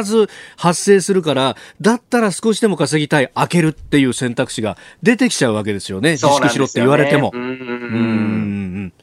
[0.03, 6.17] ず発生するから、だったら少しでも稼ぎたい、開けるっていう選択肢が出てきちゃうわけですよね。
[6.17, 7.31] 自粛しろって言われても。
[7.33, 8.93] うん。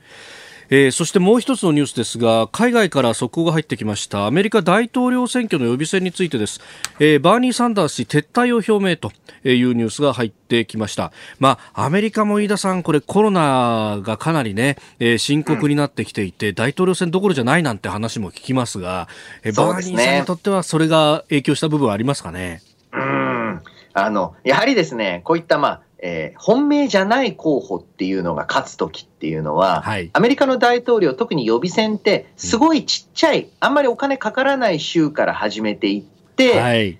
[0.70, 4.26] えー、そしてもう一つのニュースですが海外から速報が入ってきました。
[4.26, 6.60] アメリカ大統領選挙の予備選についてです、
[7.00, 9.12] えー、バーニー・サンダース氏撤退を表明と
[9.46, 19.08] いうニュースが入ってきました、まあ、アメリカも飯田さんこれコロナがかなりね、えー、深刻になってきていて、うん、大統領選どころじゃないなんて話も聞きますが、
[19.42, 22.62] えー、バーニーさんにとってはそれが影響した部分はありますかね？
[22.92, 23.60] うん。
[23.92, 36.02] あのやはりですねこういったまあえー、本命じゃない候補っていうのが勝つ時っていうのは、はい、アメリカの大統領、特に予備選って、すごいちっちゃい、うん、あんまりお金かからない州から始めていっ
[36.34, 36.98] て、はい、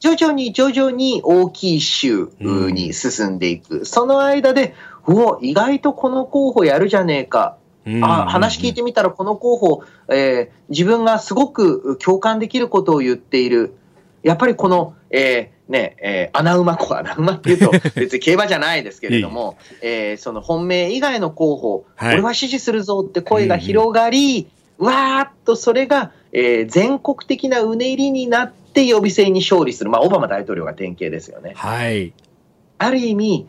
[0.00, 4.74] 徐々に徐々に大きい州に進んでいく、うん、その間で、
[5.06, 7.56] うお、意外とこの候補やるじゃねえか。
[8.02, 13.74] あ話聞いてみたら、この候補、えー、自分がすごく共感できることを言っている。
[14.22, 24.86] やっぱりこの、えー、ね、えー、穴馬子、穴馬っていうと、 別に競馬じゃないですけれども、えー、その本命以外の候補、はい、俺は支持するぞって声が広がり、うん。
[24.86, 29.90] うん、わーっとそれが、えー、全国的なうねりになって予備選に勝利する。
[29.90, 31.52] まあ、オバマ大統領が典型ですよね。
[31.56, 32.12] はい。
[32.78, 33.46] ある意味、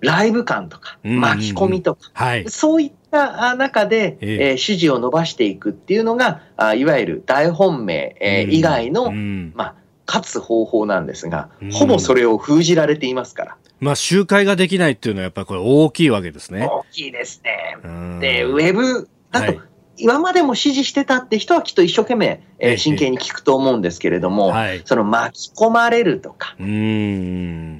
[0.00, 9.74] ライブ感とか、巻き込みとか、うんうんはい、そういった中で、えー、支持を伸ばしていくっていうのが、あいわゆる大本命、えー、以外の、うん、まあ、
[10.06, 13.56] 勝つ方法なんですが、ほぼそれを封じられていますから。
[13.78, 16.66] まあ、集会ができないっていうのはやっぱりこれ大きいわけですね。
[16.66, 17.76] 大きいですね。
[18.20, 19.60] で、ウェブだと、はい、
[19.98, 26.56] 今までも支持してたって人はきっと一生懸命、えー、真剣に聞くと思うんですけれども、はい、その巻き込まれるとか、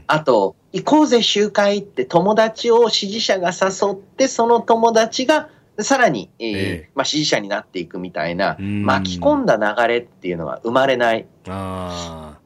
[0.06, 5.48] あと、行こうぜ集会って友達を支持者が誘って、その友達が
[5.80, 11.26] さらに、えー、えー、まあ、支持者になっていくみたいな、巻き込んだ流れっていうのは生まれない。
[11.48, 12.38] あ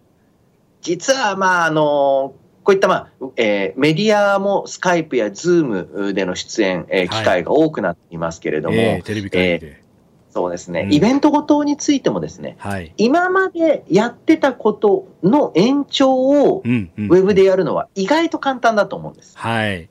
[0.83, 19.37] 実は、まあ、あのこういった、まあえー、メディアもスカイプやズームでの出演、えー、機会が多くなっていますけれども、はいえー、テレビ会で、えー、そうですね、うん、イベントごとについてもですね、はい、今までやってたことの延長をウェブでやるのは意外と簡単だと思うんです。
[19.37, 19.89] はい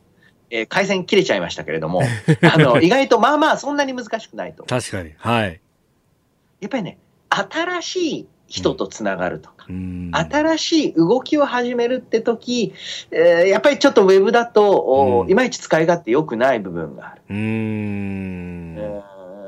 [0.50, 2.02] えー、回線切れちゃいましたけれども、
[2.54, 4.64] あの、意外とまあまあそんなに難しくないと。
[4.64, 5.14] 確かに。
[5.18, 5.60] はい。
[6.62, 6.98] やっぱりね、
[7.30, 12.74] 新しい人とつながるとか、うん、新しい動きを始めるって時、
[13.12, 17.22] えー、やっぱりちょっとウェブだと、うん、いまいち使い勝手良くない部分がある。
[17.30, 19.02] うん、え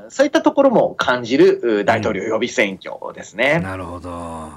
[0.07, 3.59] ー、そういったところも感じる大統領予備選挙ですね。
[3.59, 4.51] なるほど。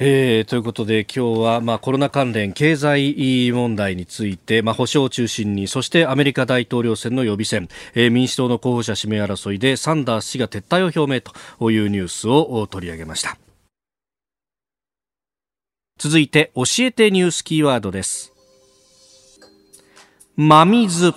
[0.00, 13.36] えー、ということで今日は、まあ、コロナ関連経済問題について、まあ、保障を中心にそしてアメリカ大統領選の予備選、えー、民主党の候補者指名争いでサンダース氏が撤退を表明というニュースを取り上げました。
[15.98, 18.32] 続いて教えてニュースキーワードです。
[20.36, 21.12] 真水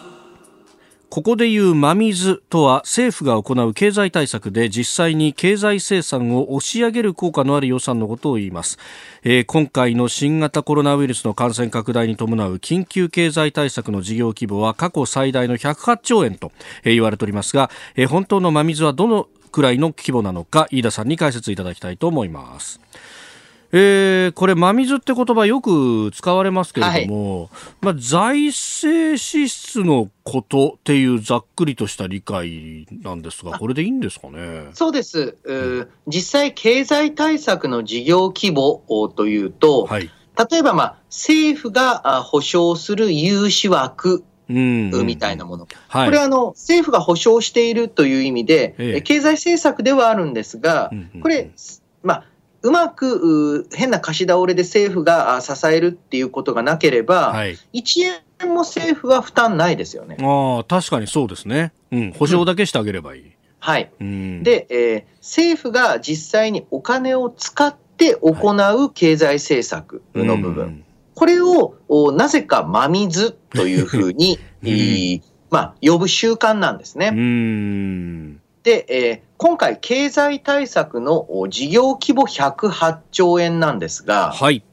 [1.12, 8.80] ここでいう真水とは政府が行う経済対策で実際に経済生産を押し上げる効果のある予算のことを言います、
[9.22, 16.54] えー、今回の新型コロナウイルスの感染拡大に伴う緊急経済対策の事業規模は過去最大の108兆円と、
[16.86, 22.80] 言われておりますが、えー、本当の真水はどのくらいの規模なのか飯田さんに解説いただきたいと思います。
[23.74, 27.50] えー、これ、真水って言葉よく使われますけれども、はい、
[27.82, 34.70] まあ、財政支出のことっていうざっくりとした理解なんですが、これでいいんですかね？
[34.74, 35.38] そうです。
[35.46, 38.82] う実際、経済対策の事業規模
[39.16, 40.10] というと、はい、
[40.52, 45.68] 例えば、まあ、政府が保証する融資枠みたいなもの。
[45.88, 51.52] はい、これはあの政府が保証しているという意味で、ええ、経済政策ではあるんですが、これ、
[52.04, 52.26] まあ、
[52.64, 60.18] うまく変な貸し倒れで政府が支えるっていうことがなければ、はい、1円も政府は負担ないですよね。
[60.22, 63.22] あ確かにそうですね、うん、保証だけしてあげればいい。
[63.24, 70.84] うん、はい、で、えー、政府が実際にお金を使って行う経済政策の部分、はい、
[71.16, 71.76] これを
[72.12, 75.22] なぜか真水というふうに、 うん。
[75.52, 77.12] まあ、呼ぶ習慣なんですね。
[77.14, 84.64] うんで、えー、今回、経済対策の事業規模108兆円なんですが、はい、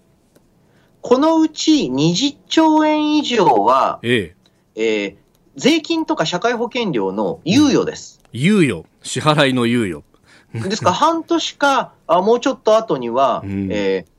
[1.01, 4.35] このうち20兆円以上は、え
[4.77, 4.81] え。
[4.81, 5.17] えー、
[5.57, 8.21] 税金とか社会保険料の猶予です。
[8.35, 10.05] うん、猶予、支払いの猶予。
[10.53, 14.18] ですから、半年かあ、もうちょっと後には、うん、えー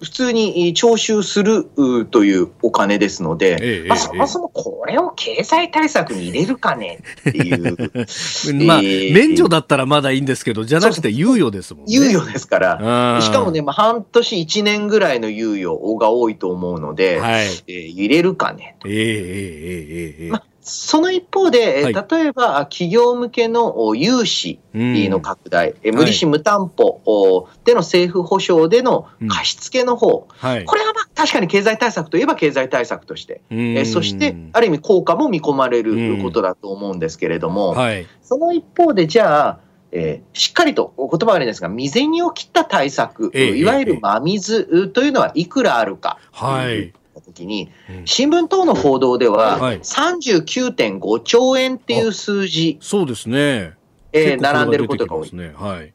[0.00, 1.64] 普通に徴収する
[2.10, 7.76] というお金ですので、ええまあ、そもそもこれを経済対策に入れるかねっていう。
[8.64, 11.98] まあ、免除だったらまだいいんですけど、じゃなくて猶予ですもんね。
[11.98, 13.20] 猶予ですから。
[13.20, 18.88] しかもね、まあ、半年1年ぐらいの猶予が多いと思うので、はい、えー、入れるかねと。
[18.88, 46.18] えー、えー、えー、えー、まあその一方で、はい、例えば企業向けの融資の拡大、うん、無利子無担保での政府保証での貸付の方、うんはい、これはまあ確かに経済対策といえば経済対策として、えそしてある意味効果も見込まれることだと思うんですけれども、はい、その一方でじゃあ、えー、しっかりと言葉があるんですが、未然を切った対策、えいわゆる真水というのはいくらあるか。
[46.30, 47.70] はい時に、
[48.04, 53.74] 新聞等の報道では、39.5兆円っていう数字、そうですね。
[54.12, 55.30] えー、並んでることが多い。
[55.34, 55.92] ね、はい。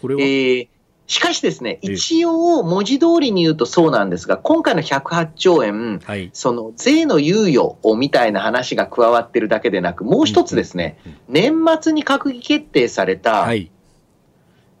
[0.00, 0.68] これは、えー
[1.06, 13.70] しかしですね、一応文字通りに言うとそうなんですが、今回の108兆円、はい、その税の猶予みたいな話が加わってるだけでなく、もう一つですね、年末に閣議決定された、はい、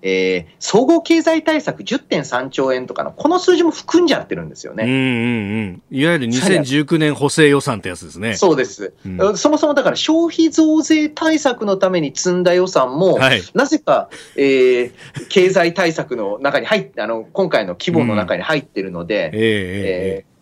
[0.06, 4.84] えー、総合経済対策10.3兆円とかの、この数字も含んじゃってるんですよね。
[4.84, 5.82] うんうんうん。
[5.90, 8.36] いわゆる2019年補正予算ってやつですね。
[8.36, 8.92] そうです。
[9.06, 14.92] うん、そもそもだから消費増税対策のために積んだ予算も、はい、なぜか、えー、
[15.30, 20.33] 経済対策の中に入って、あの、今回の規模の中に入ってるので、うん、えー、えー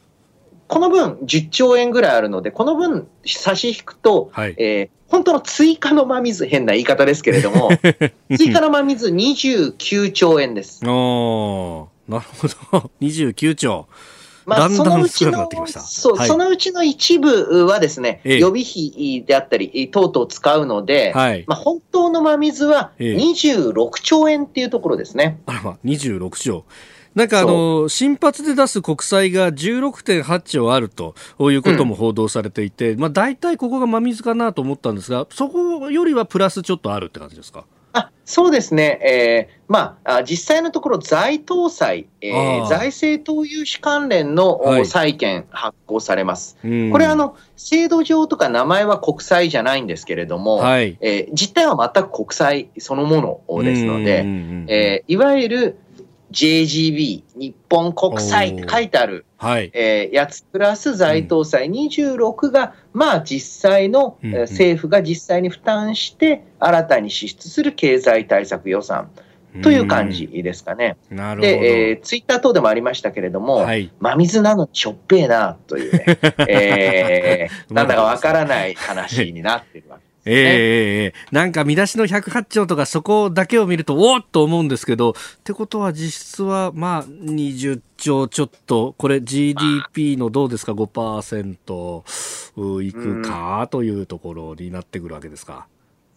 [0.73, 7.69] この分10兆円ぐらいあるので、この分差し引くと、はい、えー、本当の追加の真水、変な言い方ですけれども、
[8.39, 10.81] 追加の真水29兆円です。
[10.89, 12.91] おなるほど。
[13.03, 13.87] 29兆。
[14.47, 15.81] まあ、だんだん少なくなってきました。
[15.81, 25.39] そう、はい、そのうちの一部はですね、ええ、予備費であったり、等々使うので、はい、まあ、本当の真水は26兆円っていうところですね。
[25.41, 26.65] え、あらま、26兆。
[27.15, 37.65] なんかあの、新発で出す国債が16.8兆あるということも報道されていて、うん、まあ大体ここが真水かなと思ったんですが、そこよりはプラスちょっとあるって感じですか？
[37.95, 46.57] あそうですね、えーまあ、実際のところ、財投債、えー、財政投融資関連の、債券発行されます。
[46.63, 54.25] これあの、制度上とか名前は国債じゃないんですけれども、はい、えー、実態は全く国債そのものですので、
[54.69, 55.79] えー、いわゆる
[56.33, 69.11] JGB、日本国債って書いてある、はいえー、やつプラス財党債26が、うん、まあ実際の、うんうん、政府が実際に負担して新たに支出する経済対策予算。
[69.63, 70.97] という感じですかね。
[71.11, 71.53] なるほど。
[71.53, 76.05] で、えー、ツイッター等でもありましたけれども、はい、真水なのにしょっぺえな、というね、
[76.49, 80.12] えー、なんだかわからない話になってるわけ。
[80.25, 88.95] ええー、なんか見出しの108兆とかそこだけを見るとおっと思うんですけどってことは実質はまあ20兆ちょっと。
[88.99, 93.67] これ GDP のどうですか？5%いくか？
[93.71, 95.67] というところになってくるわけですか。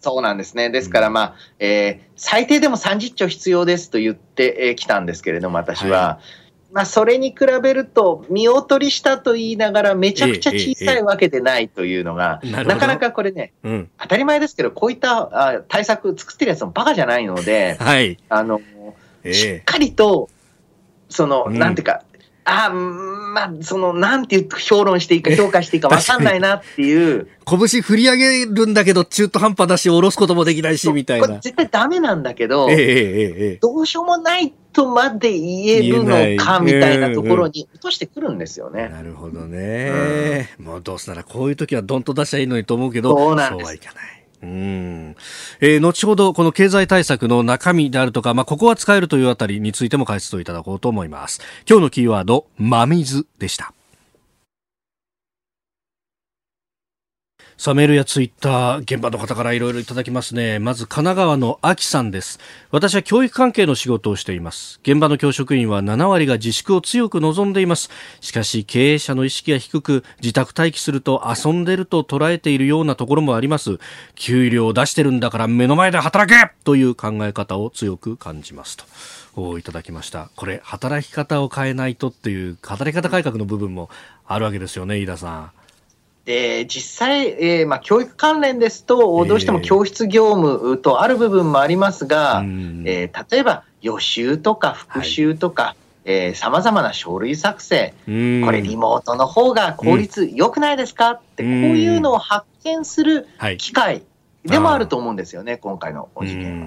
[0.00, 0.70] そうなんですね。
[0.70, 5.98] ですから、まあ、えー、最低でも30兆必要ですと言ってきたんですけれども、私は。
[5.98, 18.60] はいまあ、それに比べると、見劣りしたと言いながら、めちゃくちゃ小さいわけでないというのが、 なかなかこれね、うん、当たり前ですけど、こういったあ対策作ってるやつもバカじゃないので、はい、あの、
[19.22, 20.28] えー、しっかりと、
[21.08, 22.02] その、うん、なんていうか、
[22.48, 27.26] あまあ、その、なんていう評論していいか評価していいか分かんないなっていう。
[27.44, 31.40] 拳振り上げるんだけど、中途半端だし、下ろすこともできないし、みたいな。
[31.40, 38.90] 絶対ダメなんだけど、どうしようもないとまで言えるのか、みたいなところに落としてくるんですよね。
[38.90, 40.50] なるほどね。
[40.58, 44.22] うん、もうどうせならこういう時はどんと出しゃいいのにと思うけど、そうはいかない。
[44.42, 45.16] うん、
[45.60, 51.40] えー、後ほどこの経済対策の中身であるとか、まあ、ここは使えるというあたりについても解説をいただこうと思います。
[51.66, 53.72] 今日のキーワード、真水でした。
[57.58, 60.58] さあ、メールやツイッター、現場の方からいろいろいただきますね。
[60.58, 62.38] まず、神奈川の秋さんです。
[62.70, 64.78] 私は教育関係の仕事をしています。
[64.82, 67.88] 現場の教職員は7割が自粛を強く望んでいます。
[68.20, 73.78] しかし、経営者の意識が低く、自宅待機すると遊んでると捉えているようなところもあります。
[74.16, 78.84] 給料を出してるんだから目の前で働けという考え方を強く感じますと。
[79.58, 83.90] いただきましたこれ働き方を変えないとっていう働き方改革の部分も
[84.26, 85.50] あるわけですよね飯田さん
[86.26, 95.76] で実際、えーまあ、教育関連ですと、どうしても教室業務とある部分もありますが、えー、例えば予習とか復習とか、
[96.34, 101.12] さまざ、まな書類作成、これ、リモートの方が効率良くないですか？
[101.12, 103.26] って、こういうのを発見する
[103.58, 104.02] 機会
[104.44, 106.66] でもあると思うんですよね、今回の事件は。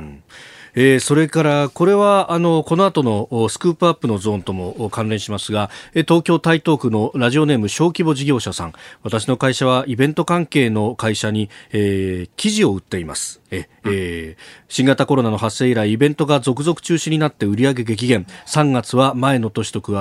[0.76, 8.74] えー、それからこれはあのこの後のスクープアップのゾーンとも関連しますが東京台東区のラジオネーム小規模事業者さん。
[9.04, 13.42] 私の会社はイベント関係の会社に、えー、記事を売っています。
[13.52, 18.26] え、えー、新型コロナの発生以来イベントが続々中止になって売上激減。
[18.46, 19.92] 3月は前の年と比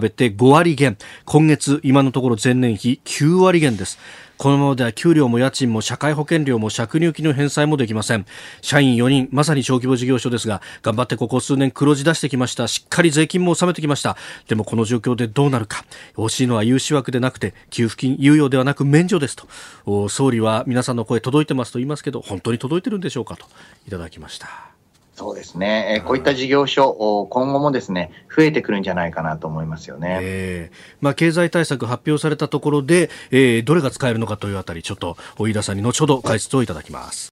[0.00, 0.96] べて5割減。
[1.24, 3.98] 今月今のところ前年比9割減です。
[4.36, 8.26] このままでは給料も家賃も社会保険料も借入金の返済もできません。
[8.62, 12.68] 社員4人まさに小規模事業所ですが頑張ってここ数年黒字出してきました。
[12.68, 14.16] しっかり税金も納めてきました。
[14.48, 15.84] でもこの状況でどうなるか。
[16.18, 20.08] 欲しいのは融資枠でなくて給付金猶予ではなく免除ですと。
[20.08, 23.46] 総理は皆さんの声届いてますと言いますけど本当に届いてるんでしょうかと
[23.86, 24.73] いただきました。
[25.14, 37.28] そうですね、えこういった事業所、今後もですね増えてくるんじゃないかなと思いますよね、えー、まあ、経済対策発表されたところで、えー、どれが使えるのかというあたり、ちょっと飯田さんに後ほど解説をいただきます。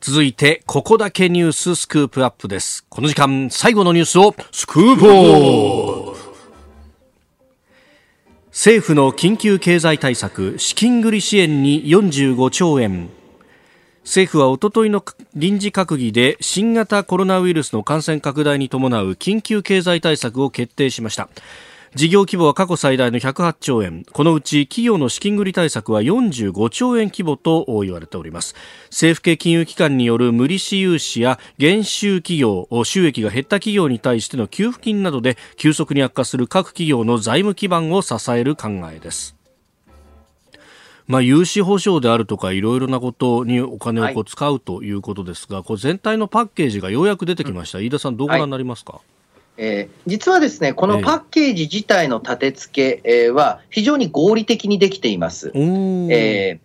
[0.00, 2.86] 続いて、ここだけニューススクープアップです。
[2.88, 6.16] この時間、最後のニュースをスクープオー
[8.50, 13.10] 政府の緊急経済対策、資金繰り支援に45兆円。
[14.06, 15.04] 政府はおとといの
[15.34, 21.28] 臨時閣議で新型コロナウイルスの感染拡大に伴う緊急経済対策を決定しました。
[21.96, 24.04] 事業規模は過去最大の108兆円。
[24.04, 28.54] このうち企業の資金繰り対策は45兆円規模と言われております。
[28.90, 39.35] 政府系金融機関による無利子融資や減収企業収益が減った企業に対しての給付金などで急速に悪化する各企業の財務基盤を支える考えです。
[41.06, 49.02] まあ、融資保証であるとかいろいろなことにお金をこう使うということですが、はい、こう全体のパッケージがようやく出てきました、うん、飯田さん、どうご覧になりますか、はい。
[49.58, 55.52] えー、実はですね、このパッケージ自体の立て付けは非常に合理的にできています。
[55.54, 56.58] えー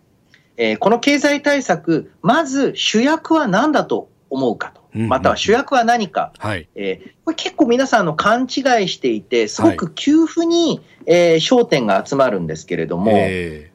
[0.58, 4.82] えー、この経済対策、まず主役は何だと思うかと。
[4.94, 8.50] または主役は何か、はい、えー、これ結構皆さんの勘違い
[8.90, 13.71] していて、すごく給付に、えー、焦点が集まるんですけれども、えー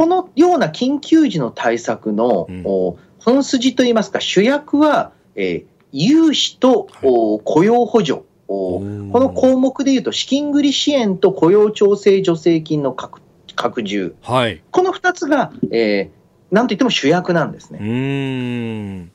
[0.00, 2.62] このような緊急時の対策の、うん、
[3.18, 8.22] 本筋といいますか、主役は、えー、融資と、はい、雇用補助。
[8.46, 13.20] この項目でいうと、資金繰り支援と雇用調整助成金の拡
[13.54, 19.10] 拡充、はい、この2つが、えー、なんといっても主役なんですね。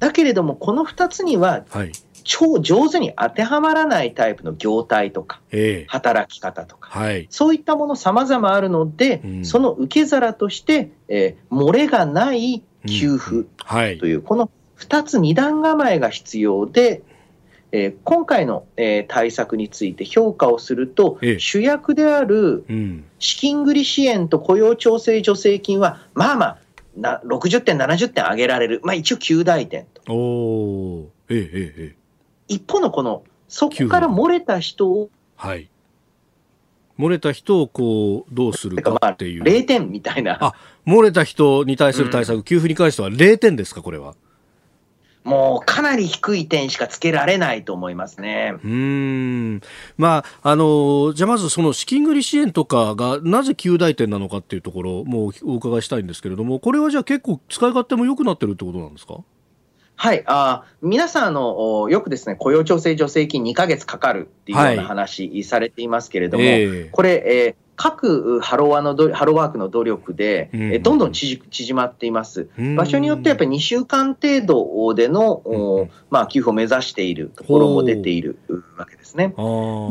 [0.00, 1.92] だけれども、この2つには、はい、
[2.26, 13.46] 超上手に当てはまらないタイプの業態とか、えー、働き方とか、はい、そういったもの様々あるので、うん、その受け皿として、えー、漏れがない給付
[13.98, 17.02] という、この2つ二段構えが必要で、
[17.70, 22.64] ええー、今回の、えー、対策について評価をすると、ええ、主役である
[23.20, 26.58] 資金繰り支援と雇用調整助成金は、まあまあ、
[26.96, 30.12] な60点、70点上げられる、まあ、一応9大点と。
[30.12, 31.96] おええええ、
[32.48, 35.68] 一方のこの、そこから漏れた人を、はい、
[36.98, 39.44] 漏れた人をこうどうするかっていう。
[39.44, 40.38] まあ、0点みたいな。
[40.40, 40.54] あ
[40.86, 44.14] 漏れた人に対する対策、うん、給付に関しては0点ですか、これは？
[45.24, 48.54] もうかなり低い点しかつけられないと思いますね。
[48.62, 49.60] うん。
[49.96, 59.16] まあ、あの、じゃあまずその資金繰り支援とかがなぜ9大点なのかっていうところもお伺いしたいんですけれども、これはじゃあ結構使い勝手も良くなってるってことなんですか？
[59.96, 66.66] はい、あ皆さんあの、よくですね雇用調整助成金2か月かかるっていうような話されていますけれども、はいえ。
[66.66, 71.40] ー、これ、えー、各ハロワのハローワークの努力で、うん、どんどん縮
[71.74, 78.38] まっています、場所によってやっぱり2週間程度での、うん、まあ、給付を目指しているところも出ている
[78.76, 79.34] わけですね。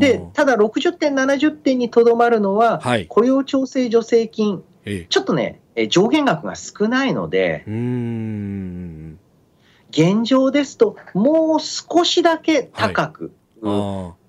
[0.00, 4.62] で、ただ60点、70点にとどまるのは、はい、雇用調整助成金、
[5.08, 7.64] ちょっとね、上限額が少ないので、
[9.96, 13.32] 現状ですと、もう少しだけ高く。
[13.62, 14.26] はい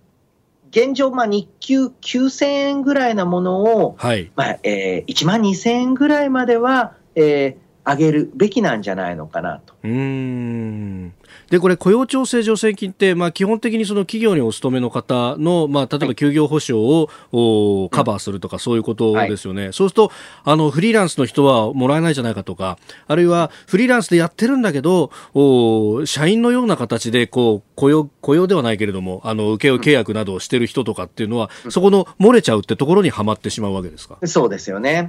[0.69, 9.75] 現状、まあ、日給9000円ぐらいなものを、はいまあえー、1万2000円ぐらいまでは、えー、上げるべきなんじゃないのかなと。
[9.83, 11.13] うん
[11.49, 16.83] でこれ、雇用調整助成金って、まあ、基本的にその企業にお勤めの方の、まあ、例えば休業保障
[17.31, 20.11] を、はい、カバーするとか、そういうことですよね、はい、そうすると
[20.43, 22.77] あのフリーランスの人はもらえないじゃないかとか、
[23.07, 34.17] あるいはフリーランスでやってるんだけど、お社員のような形でこう雇用雇用ではないけれども、あの請負契約などをしてる人とかっていうのは、うん、そこの漏れちゃうってところにはまってしまうわけですか？
[34.25, 35.07] そうですよね。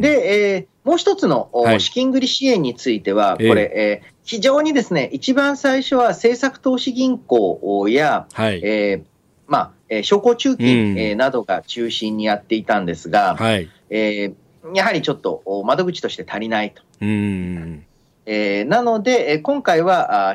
[0.00, 9.04] で、えー、もう一つの、はい、資金繰り支援については、これ、えー、えー非常にですね、一番最初は政策投資銀行や、はい、えー、
[9.46, 16.82] まあ、えー、商工中金、うん、えー、などが中心にやっていたんですが、はい、えー、やはりちょっと窓口として足りないと。
[17.00, 17.86] うん。
[18.26, 20.34] えー、なので、え今回はあ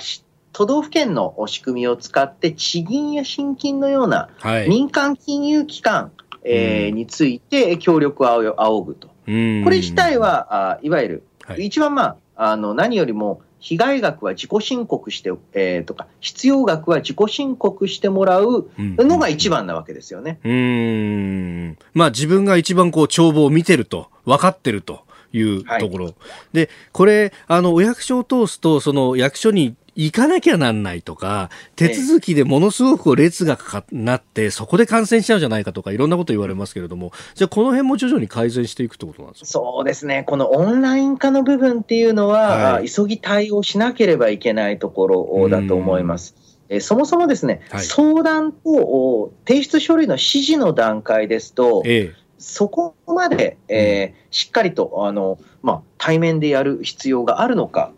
[0.53, 4.29] 都道府県の仕組みを使って地銀や新金のような
[4.67, 6.11] 民間金融機関、はい、
[6.45, 9.07] えー、について協力を仰ぐと。
[9.07, 20.39] これ自体はあいわゆる、はい、一番、まあ、あの何よりも被害額は自己申告して、えー、とか、必要額は自己申告してもらうのが一番なわけですよね。
[20.43, 21.77] うん。
[21.93, 25.01] まあ自分が一番こう帳簿を見てると、分かってると。
[25.35, 26.15] いうところ、はい、
[26.53, 39.45] でこれあのお役所を通すとその役所に行かなきゃなんないとか、手続きでものすごく列がかかなって、そこで感染しちゃうんじゃないかとか、いろんなこと言われますけれども、じゃあ、この辺も徐々に改善していくってことなんですか？
[39.47, 46.35] そうですね、このオンライン化の部分っていうのは、はい、急ぎ対応しなければいけないところだと思います。
[46.69, 57.93] えそもそもですね、はい、相談と提出書類の指示の段階ですと、ええそこまで、えー、しっかりとあの、まあ、対面でやる必要があるのか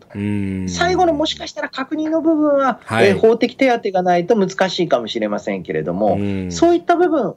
[0.68, 6.16] 最後のもしかしたら確認の部分は、はい、えー、法的手当がないと難しいかもしれませんけれども、
[6.50, 7.34] そういった部分、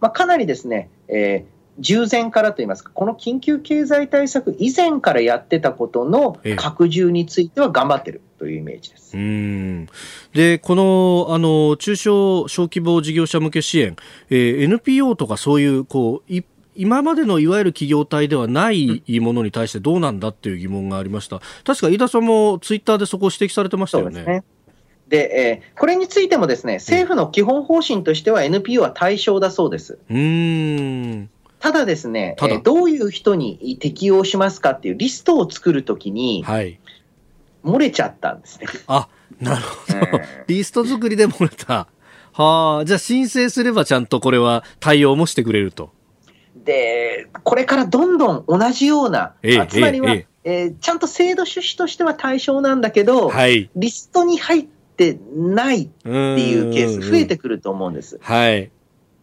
[0.00, 9.16] まあ、かなりですね、えー従前からといいますか、この緊急経済対策以前からやってたことの拡充については頑張ってるというイメージです。
[9.16, 9.86] うん
[10.32, 13.96] で、この、あの、中小小規模事業者向け支援、
[14.30, 16.34] えー、NPO とかそういう、こう、
[16.74, 21.40] 今までのいわゆる企業体ではないものに対してどうなんだっていう疑問がありました。
[21.64, 24.42] 確か飯田さんもツイッターでそこを指摘されてましたよね。
[25.06, 29.98] で、えー、これについてもですね、政府の基本方針としては NPO は対象だそうです。
[30.08, 31.28] うん
[31.58, 36.80] ただですね、えー、どういう人に適用しますかっていうリストを作るときに、はい、
[37.64, 38.66] 漏れちゃったんですね。
[38.86, 39.08] あ、
[39.40, 40.22] なるほど。
[40.46, 41.88] リスト作りで漏れた。
[42.32, 45.92] はあ、じゃあ申請すればちゃんとこれは対応もしてくれると。
[46.64, 54.62] で、これからどんどん同じような、えつまりは、ええー、ちゃんと制度趣旨としては対象なんだけど、はい、リストに入っ
[54.96, 58.18] てないっていうケース増えてくると思うんです。
[58.22, 58.70] はい。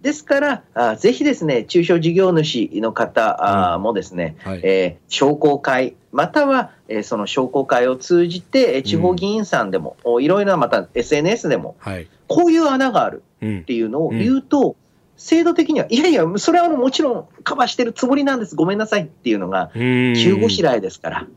[0.08, 14.78] ですから、あぜひですね、中小事業主の方、あもですね、はい、えー、商工会、または、えー、その商工会を通じて、地方議員さんでも、うん、いろいろなまた SNS でも、はい、こういう穴があるっていうのを言うと、
[15.18, 21.28] 制度的には、いやいや、それはもちろんカバーしてるつもりなんです、ごめんなさいっていうのが、中ごしらえですから、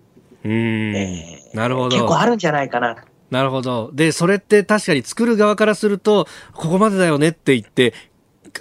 [0.44, 0.52] うん、
[0.94, 1.96] えー、なるほど。
[1.96, 3.90] 結構あるんじゃないかななるほど。
[3.94, 7.94] で、それって確かに作る側からすると、ここまでだよねって言って、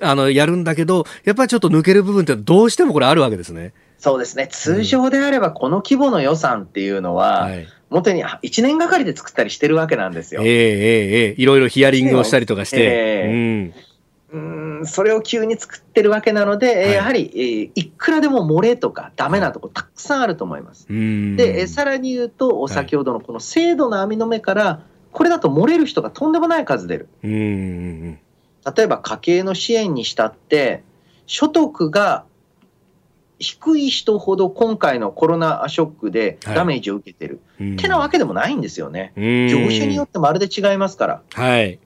[0.01, 3.73] あの、やるんだけど、やっぱりちょっと抜ける部分ってどうしてもこれあるわけですね。
[3.97, 4.47] そうですね。
[4.49, 10.41] 通常であれば、この規模の予算っていうのは、はい本当に1年がかりで作ったりしてるわけなんですよ。
[10.43, 12.77] ええええいろいろヒアリングをしたりとかして。
[12.81, 20.87] えー、うん、うんそれを急に作ってるわけなので、はい、やはり、えー、いくらでも漏れとかダメなとこたくさんあると思います。
[20.87, 27.09] で、えー、さらに言うと、先ほどのこの制度の網の目から、これだと漏れる人がとんでもない数出る。
[27.23, 28.19] うん
[28.75, 30.83] 例えば家計の支援にしたって、
[31.25, 32.25] 所得が
[33.39, 39.13] 低い人ほど今回のコロナショックでダメージを受けてる、はい、ってなわけでもないんですよね。
[39.15, 41.21] 業種によってまるで違いますから。
[41.33, 41.79] はい、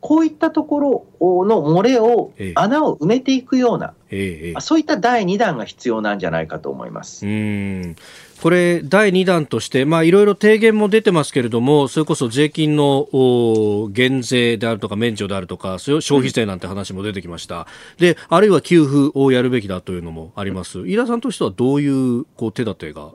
[0.00, 7.26] こういったところの漏れを、穴を埋めていくような、ええ、そういった第2弾が必要なんじゃないかと思います。
[7.26, 7.96] うん。
[8.40, 17.66] これ、第2弾として、まあ、いろいろ提言も出てますけれども、それこそ税金の減税であるとか、免除であるとか、消費税なんて話も出てきました、うん、
[17.98, 23.10] であるいは給付をやるべきだというのもあります、飯田さんとしてはどういうこう手立てが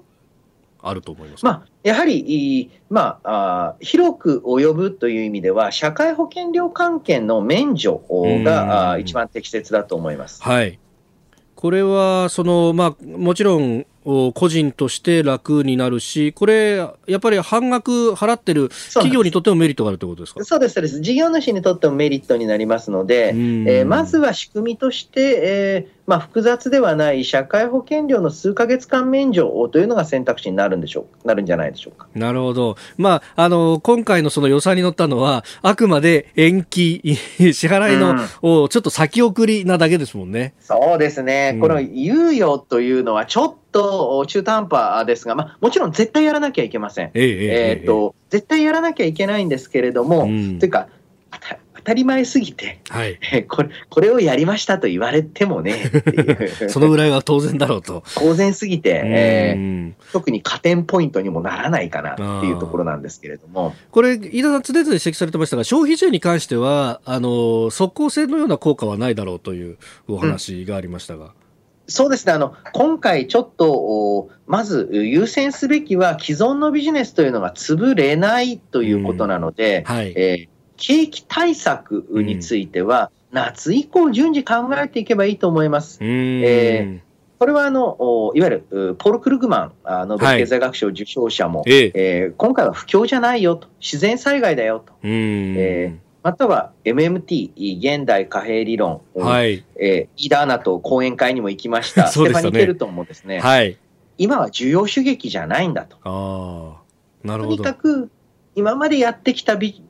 [0.85, 1.45] あると思います。
[1.45, 8.01] まあ、やはり、まあ、あ広く及ぶという意味では、社会保険料関係の免除
[8.43, 10.43] が一番適切だと思います。
[10.43, 10.77] はい。
[11.55, 20.43] これはその、まあ、もちろん個人として楽になるし、これ、やっぱり半額払ってる企業にとってもメリットがあるということですか？
[20.43, 20.99] そうです、そうです。
[20.99, 32.07] 事業主にとってもメリットになりますので、えー、まずは仕組みとして、えーまあ、複雑ではない社会保険料の数か月間免除というのが選択肢になるんでしょうなるんじゃないでしょうか。
[32.13, 32.75] なるほど。
[32.97, 37.01] まあ、あの、今回のその予算に乗ったのは、あくまで延期、
[37.53, 38.11] 支払いの、
[38.63, 40.53] うん、ちょっと先送りなだけですもんね。
[40.59, 41.51] そうですね。
[41.55, 47.11] うん、この猶予というのはちょっと中途半端ですが、まあ、もちろん絶対やらなきゃいけません。
[47.13, 51.02] えー、えー、っと、絶対やらなきゃいけないんですけれども、うん、というか、当
[51.83, 55.91] たり前すぎて、はい、 これこれをやりましたと言われてもね
[56.69, 58.03] そのぐらいは当然だろうと。
[58.15, 63.75] 当然すぎて、えー、特に加点ポイントにもならないかなっていうところなんですけれども。
[63.91, 69.77] これ、飯田さん、常々指摘されてましたが、消費税に関しては、あの即効性のような効果はないだろうという
[70.07, 71.25] お話がありましたが。
[71.25, 71.31] うん
[71.87, 72.31] そうですね。
[72.31, 79.95] あの今回、ちょっとまず優先すべきは既存のビジネスというのが潰れないということなので、うん。
[79.95, 80.47] はい、えー、
[80.83, 85.97] 景気対策については、夏以降、順次考えていけばいいと思います。
[86.01, 103.77] えーこれはあのいわゆるポール・クルグマン、あノーベル経済学賞受賞者も、はい、えー、今回は不況じゃないよと、自然災害だよと、えー、または MMT、現代貨幣理論、はい、えー、イダーナと講演会にも行きました、 ステファニー・ケルトンもですね、はい、
[104.17, 105.97] 今は需要主義じゃないんだと。
[106.05, 107.57] あなるほど。
[107.57, 108.09] とにかく
[108.55, 109.83] 今までやってきたビ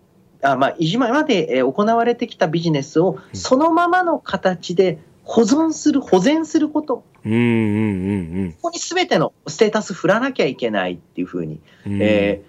[0.44, 7.04] あまあ、今まで行われてきたビジネスをそのままの形で保存する、保全すること。
[7.26, 12.42] うんうんうんうん、ここにすべてのステータス振らなきゃいけないっていうふうに、うんえ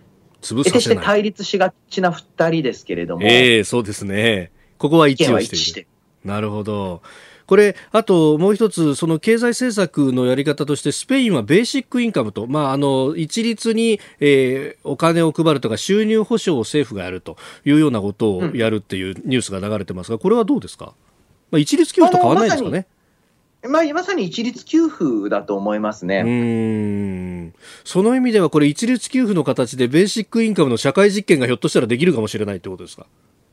[0.43, 3.23] ー、潰さして対立しがちな二人ですけれども。
[3.23, 4.51] ええー、そうですね。
[4.79, 5.89] ここは一致をしている。
[6.25, 7.03] なるほど。
[7.47, 20.95] これ、あともう一つ、その経済政策のやり方として、スペインはベーシックインカムと、まあ、あの一律に、えー、お金を配るとか、収入保障を政府がやるというようなことをやるっていうニュースが流れてますが、これはどうですか、
[21.51, 22.87] まあ、一律給付と変わらないんですかね？
[23.67, 26.23] まあ、まさに一律給付だと思いますね。
[26.27, 27.55] うん。
[27.83, 33.07] その意味では、これ、一律給付の形で、ベーシックインカムの社会実験がひょっとしたらできるかもしれないってことですか？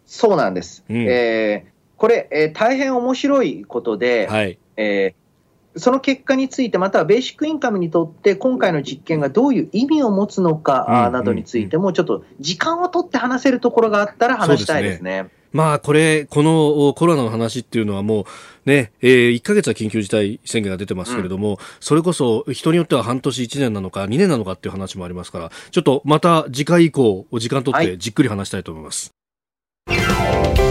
[0.05, 0.83] そうなんです。
[0.89, 1.70] うん、えー
[2.01, 15.27] これ、えー、大変面白いことで、はい、えー、その結果について、またはベーシックインカムにとって、今回の実験がどういう意味を持つのかなどについても、ちょっと時間を取って話せるところがあったら話したいですね。
[15.51, 18.25] まあ、これ、このコロナの話っていうのはも
[18.65, 29.11] う、ね、えー、1ヶ月は緊急事態宣言が出てますけれども、うん、それこそ人によっては半年1年なのか2年なのかっていう話もありますから、ちょっとまた次回以降、お時間取ってじっくり話したいと思います。
[29.87, 30.70] はい